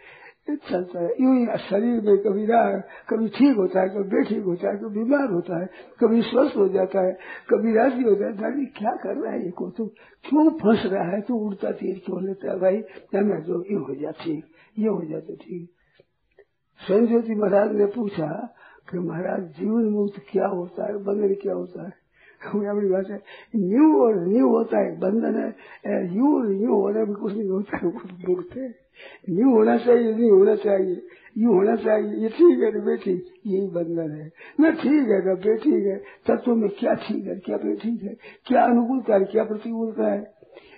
[0.48, 2.70] चलता है। यूँ ही शरीर में कभी रहा,
[3.08, 5.68] कभी ठीक होता है, कभी बेठीक होता है, कभी बीमार होता है,
[6.00, 7.12] कभी स्वस्थ हो जाता है,
[7.50, 9.86] कभी राज़ी हो जाता है। दादी क्या कर रहा है ये को तो
[10.28, 11.20] क्यों फंस रहा है?
[11.20, 12.76] तो उड़ता तीर क्यों लेता है भाई?
[13.14, 14.44] जो ये हो जाती ठीक।
[14.78, 15.68] ये हो जाते ठीक
[16.80, 18.26] स्वयं ज्योति महाराज ने पूछा
[18.90, 20.98] कि महाराज, जीवन मुक्त क्या होता है?
[21.04, 21.92] बंधन क्या होता है?
[22.40, 23.16] अपनी बात है
[23.56, 27.92] न्यू और न्यू होता है, बंधन है यू न्यू होने में कुछ नहीं होता है
[28.28, 28.68] मुक्त है।
[29.30, 31.02] न्यू होना चाहिए नहीं होना चाहिए,
[31.38, 33.12] यू होना चाहिए, ये ठीक है बेटी?
[33.46, 37.56] यही बंधन है। न ठीक है न बेठीक है तत्व में क्या ठीक है, क्या
[37.56, 38.16] बेठीक है?
[38.46, 40.20] क्या अनुकूलता है, क्या प्रतिकूलता है?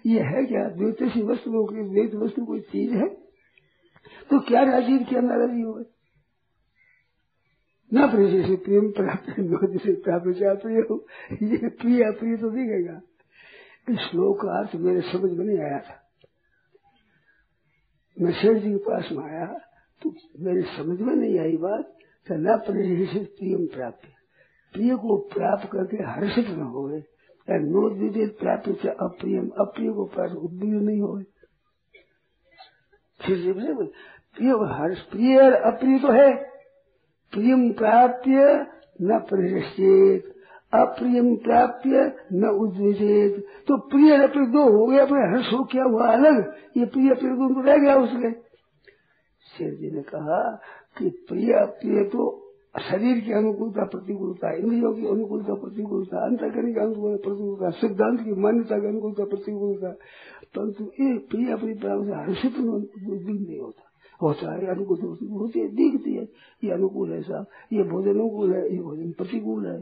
[0.07, 0.69] ये है क्या?
[0.69, 3.30] द्वैत वस्तु द्वैत वस्तु कोई चीज़ है?
[4.31, 5.79] तो क्या राजीव क्या नाराजी हो
[7.93, 9.31] न प्रिय से प्रेम प्राप्त
[9.83, 11.07] से प्राप्त प्रिय हो।
[11.43, 13.01] ये प्रिय अप्रिय तो दिखेगा।
[13.89, 15.97] इस श्लोक का अर्थ मेरे समझ में नहीं आया था।
[18.21, 19.47] मैं शेर जी के पास में आया
[20.03, 21.85] तो मेरी समझ में नहीं आई बात
[22.27, 24.09] तो न प्रिय से प्रियम प्राप्त
[24.75, 26.89] प्रिय को प्राप्त करके हर्षित न हो
[27.49, 31.23] नोद प्राप्त से अप्रियम अप्रिय को प्राप्त उद्वीर नहीं हो
[33.27, 36.35] प्रिय हर्ष प्रिय अप्रिय तो है।
[37.33, 38.67] प्रियम प्राप्य
[39.03, 40.35] न प्रहृषेत
[40.75, 46.13] अप्रियम प्राप्य न उद्विजित। तो प्रिय अप्रिय दो हो गया, अपने हर्ष हो क्या हुआ
[46.13, 46.55] अलग?
[46.77, 48.31] ये प्रिय अप्रिय तो रह गया उसके।
[49.51, 50.61] शेर जी ने कहा
[50.99, 52.40] कि प्रिय अप्रिय तो
[52.75, 58.79] शरीर की अनुकूलता, प्रतिकूलता, इंद्रियों की अनुकूलता, प्रतिकूलता अंतकरण की अनुकूलता, प्रतिकूलता, सिद्धांत की मान्यता
[58.79, 59.91] की अनुकूलता, प्रतिकूलता,
[60.55, 63.83] परंतु ये प्रिय अपनी प्राप्त से हर्षित नहीं होता।
[64.23, 64.99] होता है अनुकूल
[65.31, 66.25] होती है दिखती है।
[66.65, 69.79] ये अनुकूल है साहब ये भोजन अनुकूल है, ये भोजन प्रतिकूल है।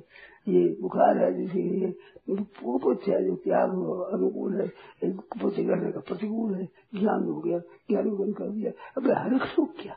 [0.49, 1.95] ये बुखार है, जैसे ये
[2.31, 3.71] कुछ है, जो त्याग
[4.15, 4.69] अनुकूल है
[5.11, 9.97] कुछ करने का प्रतिकूल है। ज्ञान हो गया, ज्ञान कर दिया। अब हर सुख क्या?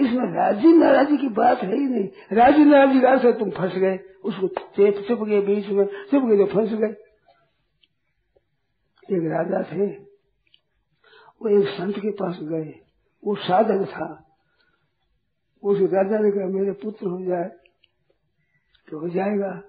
[0.00, 3.98] इसमें राज़ी नाराजी की बात है ही नहीं। राज़ी नाराजी का से तुम फंस गए।
[4.24, 6.94] उसको चेप चुप गए बीच में, चुप गए तो फंस गए।
[9.16, 9.86] एक राजा थे,
[11.40, 12.74] वो एक संत के पास गए।
[13.24, 14.24] वो साधक था।
[15.62, 17.48] उस राजा ने कहा, मेरे पुत्र हो जाए
[18.88, 19.62] तो हो जाएगा।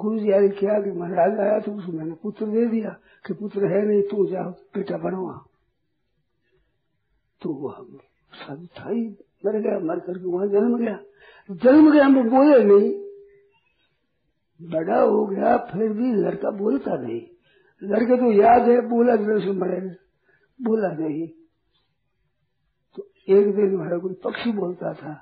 [0.00, 2.90] गुरु जी आए किया कि महाराज आया तो उसको मैंने पुत्र दे दिया
[3.26, 5.34] कि पुत्र है नहीं, तू जाओ, बेटा बनवा।
[7.42, 7.72] तो वो
[8.32, 9.04] साधु था ही।
[9.46, 10.98] मर गया मर करके वहाँ जन्म गया।
[11.50, 12.90] जन्म गया, हम बोले, नहीं।
[14.60, 17.20] बड़ा हो गया, फिर भी लड़का बोलता नहीं।
[17.82, 19.94] लड़के तो याद है, बोला से मरेगा
[20.60, 21.26] बोला, नहीं।
[22.96, 25.12] तो एक दिन हमारा कोई पक्षी बोलता था।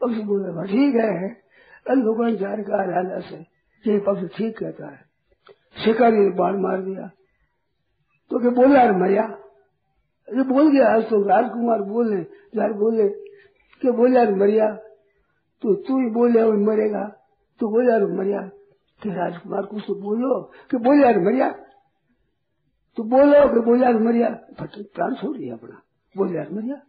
[0.00, 1.46] पक्षी बोल रहा ठीक है
[1.88, 3.36] लोगों जार का राजा से
[3.84, 4.98] ये पक्ष ठीक कहता है।
[5.84, 7.06] शिकारी ने बाण मार दिया।
[8.30, 9.22] तो क्या बोला मरिया
[10.28, 12.18] अरे बोल गया, आज तो राजकुमार बोले
[12.60, 13.08] यार बोले
[13.82, 14.74] कि बोले यार मरिया?
[15.62, 17.04] तो तू ही बोले और मरेगा।
[17.60, 18.40] तो बोले मरिया,
[19.02, 21.50] कि राजकुमार तो बोलो, कि बोले यार मरिया?
[22.96, 24.28] तो बोलो कि बोले मरिया?
[24.60, 25.82] प्राण छोड़ दिया अपना।
[26.16, 26.80] बोले यार मरिया?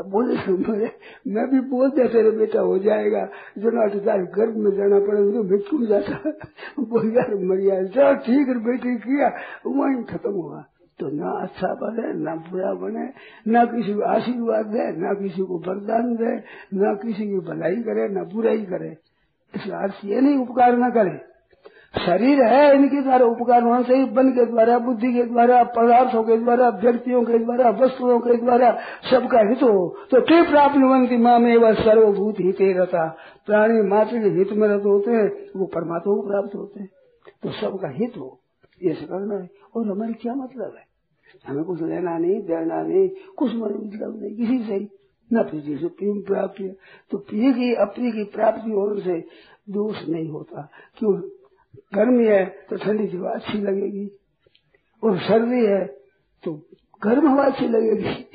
[0.00, 0.90] बोले बोले
[1.26, 3.24] मैं भी बोल दिया तेरे बेटा हो जाएगा।
[3.58, 6.30] जना तार गर्भ में जाना पड़े तो मैं क्यों जाता
[6.80, 9.28] बोल यार मरिया चलो ठीक है, बेटी, किया।
[9.66, 10.64] वहीं खत्म हुआ।
[11.00, 13.06] तो ना अच्छा बने, ना बुरा बने,
[13.52, 16.36] ना किसी को आशीर्वाद दे, ना किसी को वरदान दे,
[16.76, 18.92] ना किसी की भलाई करे, ना बुराई करे।
[19.54, 21.30] इसका अर्थ ये नहीं उपकार न करे।
[21.98, 26.36] शरीर है इनके द्वारा उपकार होना चाहिए बन के द्वारा, बुद्धि के द्वारा, पदार्थों के
[26.36, 28.70] द्वारा, व्यक्तियों के द्वारा, वस्तुओं के द्वारा
[29.10, 33.08] सबका हित हो तो के प्राप्त बनती माँ में वह सर्वभूत हित रहता
[33.46, 35.26] प्राणी मात्र के हित में रहते होते हैं,
[35.56, 36.88] वो परमात्मा को प्राप्त होते हैं।
[37.42, 38.40] तो सबका हित हो,
[38.82, 40.89] ये करना है। और हमारी क्या मतलब है?
[41.46, 45.00] हमें कुछ लेना नहीं, देना नहीं, कुछ मतलब नहीं, किसी से
[45.32, 46.76] न प्रीति से प्रेम प्राप्ति
[47.10, 49.20] तो प्रिय की अप्रिय की प्राप्ति होने से
[49.72, 51.20] दोष नहीं होता। क्यों?
[51.94, 54.10] गर्मी है तो ठंडी हवा अच्छी लगेगी।
[55.04, 55.86] और सर्दी है
[56.44, 56.62] तो
[57.02, 58.26] गर्म हवा अच्छी लगेगी।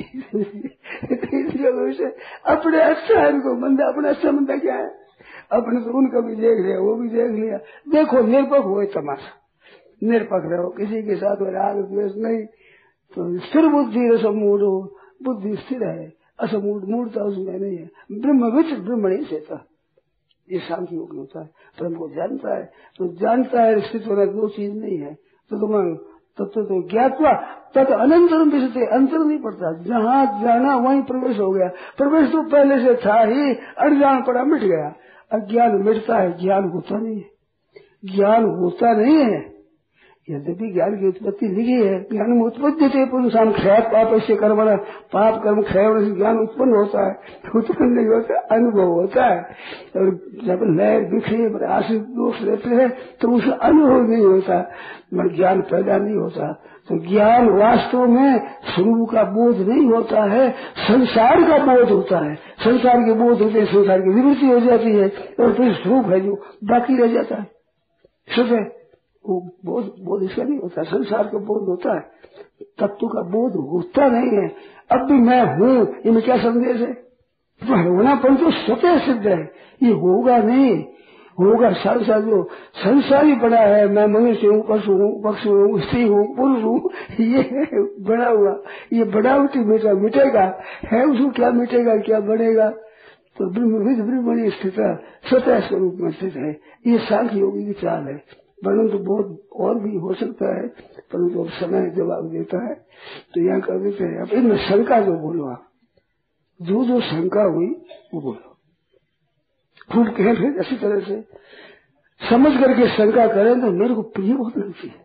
[1.47, 2.09] इसलिए
[2.45, 5.05] अपने अच्छा है इनको बंदा, अपना अच्छा बंदा क्या है।
[5.51, 7.57] अपने तो उनका भी देख लिया, वो भी देख लिया।
[7.89, 9.41] देखो, निरपक हो तमाशा।
[10.03, 12.45] निरपक रहो, किसी के साथ राग द्वेष नहीं।
[13.13, 18.79] तो स्थिर बुद्धि रसमूढ़ हो, बुद्धि स्थिर है असमूढ़ मूढ़ता उसमें नहीं है। ब्रह्म विच
[18.79, 19.65] ब्रह्म नहीं सेता।
[20.51, 24.49] ये शांति योग होता है तो हमको जानता है। तो जानता है, स्थित होना दो
[24.49, 25.13] चीज़ नहीं है।
[25.49, 27.33] तो तुम तत्व तो तो ज्ञातवा
[27.75, 32.79] तब अनंतरम विषय अंतर नहीं पड़ता। जहाँ जाना, वहीं प्रवेश हो गया। प्रवेश तो पहले
[32.79, 34.95] से था ही अज्ञान पड़ा, मिट गया।
[35.39, 37.25] अज्ञान मिटता है, ज्ञान होता नहीं है।
[38.15, 39.54] ज्ञान होता नहीं है।
[40.27, 44.75] यद्यपि ज्ञान की उत्पत्ति लिखी है, ज्ञान में उत्पत्ति थे पुरुषान क्षय पाप, ऐसे कर्म
[45.13, 47.15] पाप कर्म क्षय से ज्ञान उत्पन्न होता है,
[47.55, 49.41] उत्पन्न नहीं होता, अनुभव होता है।
[49.95, 50.09] और
[50.45, 52.89] जब लय विषय आश्रित दोष रहते हैं
[53.21, 54.57] तो उसे अनुभव नहीं होता
[55.13, 56.51] मन ज्ञान पैदा नहीं होता।
[56.89, 62.35] तो ज्ञान वास्तव में स्वरूप का बोध नहीं होता है, संसार का बोध होता है।
[62.35, 65.07] संसार के बोध होते संसार की निवृत्ति हो जाती है,
[65.39, 67.47] और फिर स्वरूप है जो बाकी रह जाता है।
[68.35, 68.84] शुभ है।
[69.27, 72.01] वो बोध बोध इसका नहीं होता, संसार का बोध होता है।
[72.79, 74.47] तत्व का बोध होता नहीं है।
[74.91, 76.91] अब भी मैं हूँ इनमें क्या संदेश है?
[77.61, 79.41] होनापन तो स्वतः सिद्ध है।
[79.83, 80.83] ये होगा नहीं।
[81.39, 82.41] होगा संसार जो
[82.75, 87.81] संसार बड़ा है। मैं मनुष्य हूँ, पशु हूँ, पक्षी हूँ, स्त्री हूँ, पुरुष हूँ, ये
[88.03, 88.55] बड़ा हुआ।
[88.93, 90.45] ये बनावटी बेटा मिटेगा।
[90.91, 92.69] है उसको क्या मिटेगा, क्या बढ़ेगा
[93.37, 94.75] तो ब्रह्म विध ब्रह्मणी स्थित
[95.29, 96.51] स्वतः स्वरूप में स्थित है।
[96.87, 101.43] ये सांख्य योगी की चाल है। वर्णन तो बहुत और भी हो सकता है, परंतु
[101.43, 102.73] अब समय जवाब देता है।
[103.33, 105.67] तो यहाँ कर देते हैं इनमें शंका जो बोलो आप,
[106.59, 107.67] जो जो शंका हुई,
[108.13, 108.57] वो बोलो।
[109.89, 111.21] खूब कहें फिर ऐसी तरह से,
[112.21, 115.03] समझ करके शंका करें तो मेरे को प्रिय बहुत लगती है।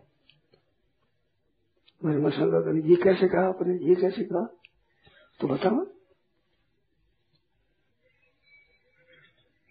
[2.01, 4.45] मेरे में शंका करें, ये कैसे कहा आपने, ये कैसे कहा?
[5.39, 5.85] तो बताओ।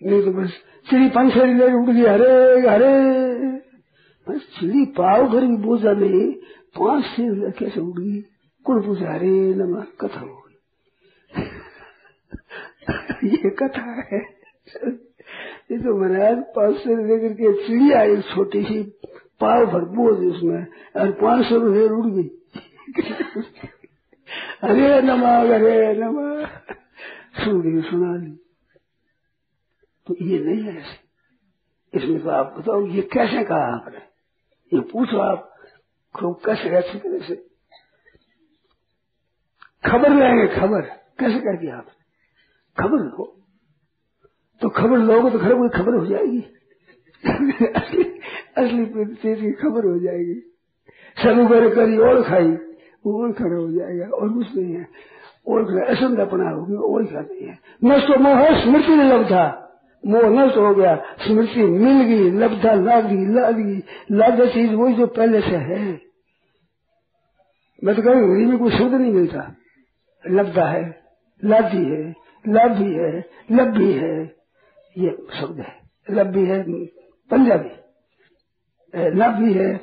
[0.01, 0.51] नहीं तो बस
[0.87, 3.60] श्री गई, हरे हरे।
[4.29, 6.33] सीढ़ी पाव घर भी बोझा नहीं
[6.79, 8.25] पाँच सीढ़ी कैसे उड़ी
[8.65, 10.51] कुल अरे नमा कथा हो गई
[13.25, 14.21] ये कथा है।
[15.71, 18.83] ये तो महाराज पाँच सौ लेकर के चिड़िया आई छोटी सी
[19.41, 20.67] पाव भर बोझ उसमें,
[20.97, 22.31] और पाँच सौ रुपये उड़ गई।
[24.63, 26.47] अरे नमा अरे नमा।
[27.45, 28.31] सुन गई, सुना ली।
[30.07, 31.11] तो ये नहीं है ऐसे।
[31.99, 34.10] इसमें तो आप बताओ, ये कैसे कहा आपने?
[34.73, 35.55] ये पूछो आप
[36.15, 37.35] खूब कैसे अच्छी तरह से?
[39.87, 40.81] खबर लेंगे खबर।
[41.21, 41.87] कैसे कर दिया आप
[42.79, 43.37] खबर लो।
[44.61, 46.41] तो खबर लोगे तो घर कोई खबर हो जाएगी।
[47.67, 48.03] असली
[48.57, 50.35] असली चीज़ की खबर हो जाएगी।
[51.23, 52.51] सब कर करी, और खाई
[53.07, 54.87] वो और खड़ा हो जाएगा, और कुछ नहीं है।
[55.49, 59.70] और असंत अपना होगी और क्या नहीं है। नष्ट मोह स्मृति लग था
[60.07, 63.83] मोह नष्ट हो गया, स्मृति मिल गई, लब्धा लाग लाग।
[64.13, 66.01] लाग चीज़ वही जो पहले से है।
[67.85, 69.57] मैं तो कहूँ हिंदी में कोई शब्द नहीं मिलता।
[70.27, 71.03] लब्धा है
[71.45, 72.15] लाधी है,
[72.49, 74.37] लाभी है, लब्भी है।
[74.99, 75.81] ये शब्द है।
[76.11, 76.63] लब्भी है,
[77.31, 77.71] पंजाबी।
[78.97, 79.81] लाभी है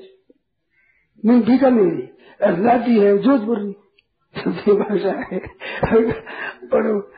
[1.26, 2.09] बीकानेरी
[2.63, 3.76] लाठी है, जोधपुरी।
[4.76, 5.39] भाषा है।
[6.65, 7.11] पर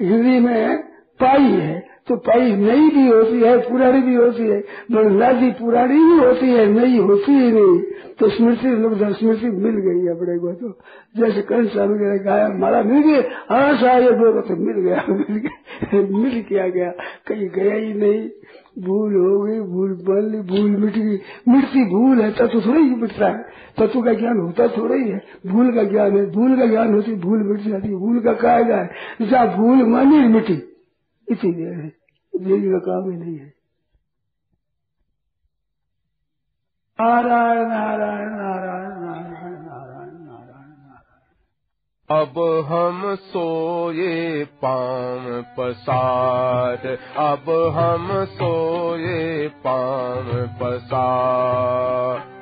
[0.00, 4.58] हिंदी में पाई है। तो पाई नई भी होती है, पुरानी भी होती है
[4.92, 7.80] मगर लादी पुरानी भी होती है नई होती ही नहीं।
[8.18, 8.68] तो स्मृति
[9.14, 10.70] स्मृति मिल गई अपने को तो
[11.16, 16.18] जैसे कल स्वामी ने गाया, माला मिल गई हाँ साहब तो मिल गया मिल गया,
[16.18, 16.90] मिल किया गया।
[17.26, 18.28] कहीं गया ही नहीं।
[18.78, 22.94] भूल हो गई, भूल बन ली, भूल मिट गई। मिटती भूल है तत्व थोड़ी ही
[22.94, 23.42] मिटता है।
[23.78, 27.14] तत्व का ज्ञान होता थोड़ा ही है। भूल का ज्ञान है, भूल का ज्ञान होती,
[27.14, 28.88] भूल मिट जाती है भूल का कहा जाए
[29.22, 30.62] जहाँ भूल मानी, मिटी।
[31.28, 31.97] इसीलिए है।
[32.38, 33.58] देवी काम ही नहीं है।
[37.00, 46.86] नारायण नारायण नारायण नारायण नारायण नारायण नारायण। अब हम सोए पाम पसार
[47.16, 50.26] अब हम सोए पाम
[50.60, 52.37] पसार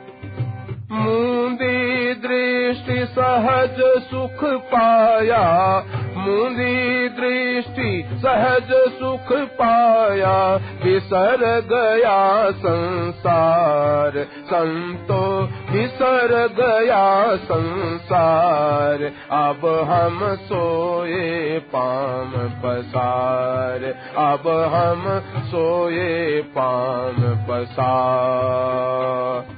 [0.97, 5.85] मुंदी दृष्टि सहज सुख पाया।
[6.17, 21.59] मुंदी दृष्टि सहज सुख पाया। बिसर गया संसार। संतो बिसर गया संसार। अब हम सोए
[21.59, 29.56] पाम पसार। अब हम सोए पाम पसार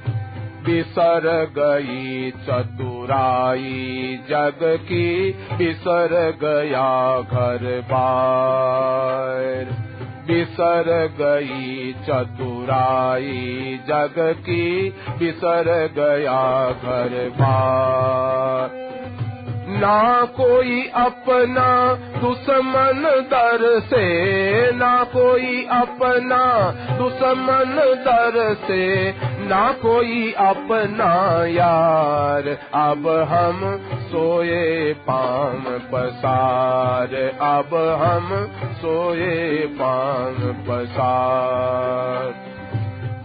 [0.69, 9.65] बिसर गई चतुराई जग की, बिसर गया घर बार।
[10.27, 14.89] बिसर गई चतुराई जग की,
[15.19, 18.89] बिसर गया घर बार।
[19.71, 24.05] ना कोई अपना दुश्मन दर से,
[24.71, 27.75] ना कोई अपना दुश्मन
[28.07, 29.11] दर से
[29.49, 40.33] ना कोई अपना यार। अब हम सोए पाम पसार। अब हम सोए पाम
[40.69, 42.49] पसार।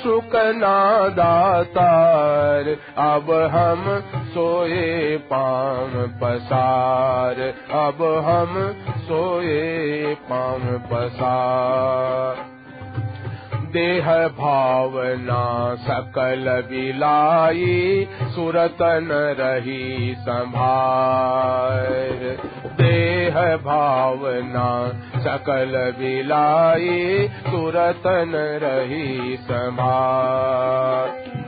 [0.00, 2.68] भिक्षुक नादातार
[3.04, 3.82] अब हम
[4.34, 7.40] सोए पाम पसार
[7.80, 8.54] अब हम
[9.08, 12.40] सोए पाम पसार
[13.70, 19.08] देह भावना सकल बिलाई सुरतन
[19.40, 21.78] रही संभार।
[22.80, 24.70] देह भावना
[25.20, 31.39] सकल बिलाई सुरतन रही संभार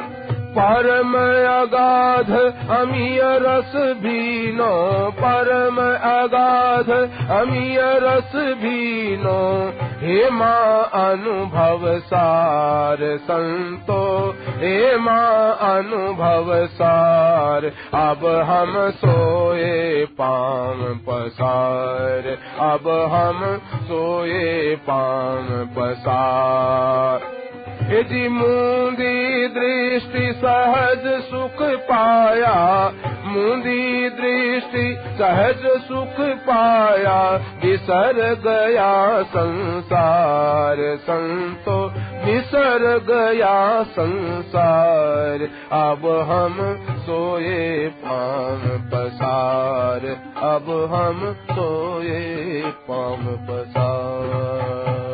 [0.52, 1.14] परम
[1.62, 2.30] अगाध
[2.70, 3.72] अमीय रस
[4.02, 4.72] भीनो।
[5.10, 5.76] परम
[6.20, 6.90] अगाध
[7.30, 14.02] अमीय रस भीनो। हे माँ अनुभव सार संतो
[14.48, 22.38] हे माँ अनुभव सार। अब हम सोए पाम पसार।
[22.70, 25.46] अब हम सोए पाम
[25.78, 27.41] पसार
[27.92, 32.54] यदि मूंदी दृष्टि सहज सुख पाया
[33.24, 34.84] मुंदी दृष्टि
[35.18, 37.18] सहज सुख पाया
[37.62, 38.92] बिसर गया
[39.34, 41.76] संसार संतो
[42.24, 43.56] बिसर गया
[43.92, 45.46] संसार
[45.80, 46.58] अब हम
[47.06, 50.06] सोए पाम पसार
[50.52, 52.20] अब हम सोए
[52.88, 55.11] पाम पसार